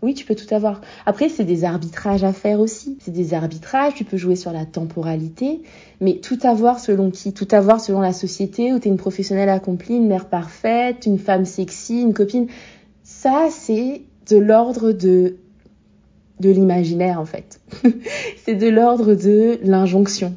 Oui, 0.00 0.14
tu 0.14 0.24
peux 0.24 0.36
tout 0.36 0.52
avoir. 0.54 0.80
Après, 1.06 1.28
c'est 1.28 1.44
des 1.44 1.64
arbitrages 1.64 2.22
à 2.22 2.32
faire 2.32 2.60
aussi. 2.60 2.96
C'est 3.00 3.10
des 3.10 3.34
arbitrages, 3.34 3.94
tu 3.94 4.04
peux 4.04 4.16
jouer 4.16 4.36
sur 4.36 4.52
la 4.52 4.64
temporalité, 4.64 5.62
mais 6.00 6.18
tout 6.18 6.38
avoir 6.44 6.78
selon 6.78 7.10
qui? 7.10 7.32
Tout 7.32 7.48
avoir 7.50 7.80
selon 7.80 8.00
la 8.00 8.12
société 8.12 8.72
où 8.72 8.78
tu 8.78 8.86
es 8.86 8.90
une 8.90 8.96
professionnelle 8.96 9.48
accomplie, 9.48 9.96
une 9.96 10.06
mère 10.06 10.28
parfaite, 10.28 11.06
une 11.06 11.18
femme 11.18 11.44
sexy, 11.44 12.00
une 12.00 12.14
copine. 12.14 12.46
Ça, 13.02 13.48
c'est 13.50 14.02
de 14.28 14.36
l'ordre 14.36 14.92
de 14.92 15.36
de 16.40 16.50
l'imaginaire 16.50 17.20
en 17.20 17.24
fait. 17.24 17.60
c'est 18.44 18.54
de 18.54 18.68
l'ordre 18.68 19.14
de 19.14 19.58
l'injonction 19.64 20.36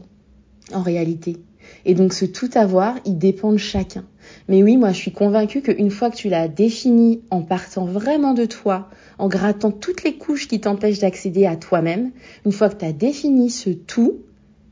en 0.73 0.81
réalité. 0.81 1.37
Et 1.85 1.93
donc 1.93 2.13
ce 2.13 2.25
tout 2.25 2.49
avoir, 2.55 2.95
il 3.05 3.19
dépend 3.19 3.51
de 3.51 3.57
chacun. 3.57 4.03
Mais 4.47 4.63
oui, 4.63 4.77
moi 4.77 4.91
je 4.91 4.97
suis 4.97 5.11
convaincue 5.11 5.61
qu'une 5.61 5.91
fois 5.91 6.09
que 6.09 6.15
tu 6.15 6.29
l'as 6.29 6.47
défini 6.47 7.21
en 7.29 7.41
partant 7.41 7.85
vraiment 7.85 8.33
de 8.33 8.45
toi, 8.45 8.89
en 9.17 9.27
grattant 9.27 9.71
toutes 9.71 10.03
les 10.03 10.17
couches 10.17 10.47
qui 10.47 10.59
t'empêchent 10.59 10.99
d'accéder 10.99 11.45
à 11.45 11.55
toi-même, 11.55 12.11
une 12.45 12.51
fois 12.51 12.69
que 12.69 12.75
tu 12.75 12.85
as 12.85 12.93
défini 12.93 13.49
ce 13.49 13.69
tout, 13.69 14.19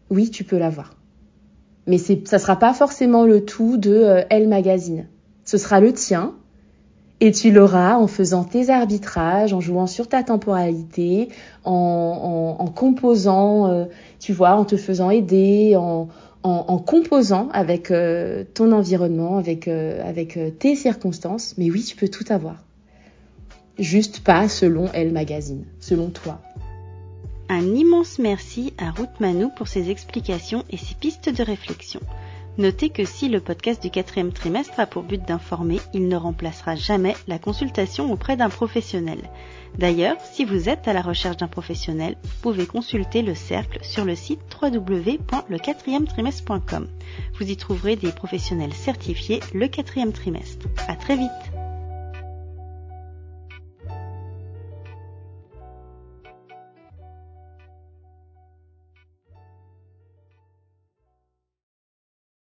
oui, 0.09 0.29
tu 0.29 0.43
peux 0.43 0.57
l'avoir. 0.57 0.95
Mais 1.87 1.97
ça 1.97 2.39
sera 2.39 2.57
pas 2.57 2.73
forcément 2.73 3.25
le 3.25 3.45
tout 3.45 3.77
de 3.77 3.91
euh, 3.91 4.23
Elle 4.29 4.47
Magazine. 4.47 5.07
Ce 5.45 5.57
sera 5.57 5.79
le 5.79 5.93
tien, 5.93 6.36
et 7.21 7.31
tu 7.31 7.51
l'auras 7.51 7.95
en 7.95 8.07
faisant 8.07 8.43
tes 8.43 8.69
arbitrages, 8.69 9.53
en 9.53 9.60
jouant 9.60 9.88
sur 9.88 10.07
ta 10.07 10.23
temporalité, 10.23 11.29
en, 11.65 12.55
en, 12.57 12.67
composant, 12.67 13.67
euh, 13.67 13.86
tu 14.19 14.31
vois, 14.31 14.51
en 14.51 14.63
te 14.63 14.77
faisant 14.77 15.10
aider, 15.10 15.75
en, 15.75 16.07
en, 16.43 16.78
composant 16.78 17.49
avec 17.52 17.91
euh, 17.91 18.43
ton 18.54 18.71
environnement, 18.71 19.38
avec, 19.38 19.67
euh, 19.67 20.02
avec 20.08 20.38
euh, 20.38 20.49
tes 20.49 20.75
circonstances. 20.75 21.56
Mais 21.58 21.69
oui, 21.69 21.84
tu 21.84 21.95
peux 21.95 22.08
tout 22.08 22.25
avoir. 22.30 22.63
Juste 23.78 24.21
pas 24.21 24.47
selon 24.47 24.89
Elle 24.93 25.12
Magazine, 25.12 25.65
selon 25.80 26.10
toi. 26.10 26.41
Un 27.49 27.73
immense 27.75 28.19
merci 28.19 28.73
à 28.78 28.91
Ruth 28.91 29.19
Manou 29.19 29.49
pour 29.56 29.67
ses 29.67 29.89
explications 29.89 30.63
et 30.69 30.78
ses 30.78 30.95
pistes 30.95 31.30
de 31.30 31.43
réflexion. 31.43 31.99
Notez 32.58 32.89
que 32.89 33.06
si 33.06 33.30
le 33.30 33.39
podcast 33.39 33.82
du 33.82 33.89
quatrième 33.89 34.34
trimestre 34.34 34.80
a 34.80 34.86
pour 34.86 35.04
but 35.04 35.25
d'informer, 35.25 35.80
il 35.93 36.08
ne 36.08 36.15
remplacera 36.15 36.75
jamais 36.75 37.15
la 37.28 37.39
consultation 37.39 38.12
auprès 38.12 38.36
d'un 38.36 38.49
professionnel. 38.49 39.19
D'ailleurs, 39.77 40.17
si 40.34 40.45
vous 40.45 40.67
êtes 40.67 40.88
à 40.88 40.93
la 40.93 41.01
recherche 41.01 41.38
d'un 41.38 41.47
professionnel, 41.47 42.15
vous 42.23 42.29
pouvez 42.41 42.65
consulter 42.65 43.21
le 43.21 43.36
cercle 43.36 43.77
sur 43.84 44.05
le 44.05 44.15
site 44.15 44.41
www.lequatrièmetrimestre.com. 44.62 46.88
Vous 47.39 47.49
y 47.49 47.55
trouverez 47.55 47.95
des 47.95 48.12
professionnels 48.12 48.73
certifiés 48.73 49.39
le 49.53 49.67
quatrième 49.67 50.12
trimestre. 50.12 50.65
À 50.88 50.95
très 50.95 51.15
vite! 51.15 51.68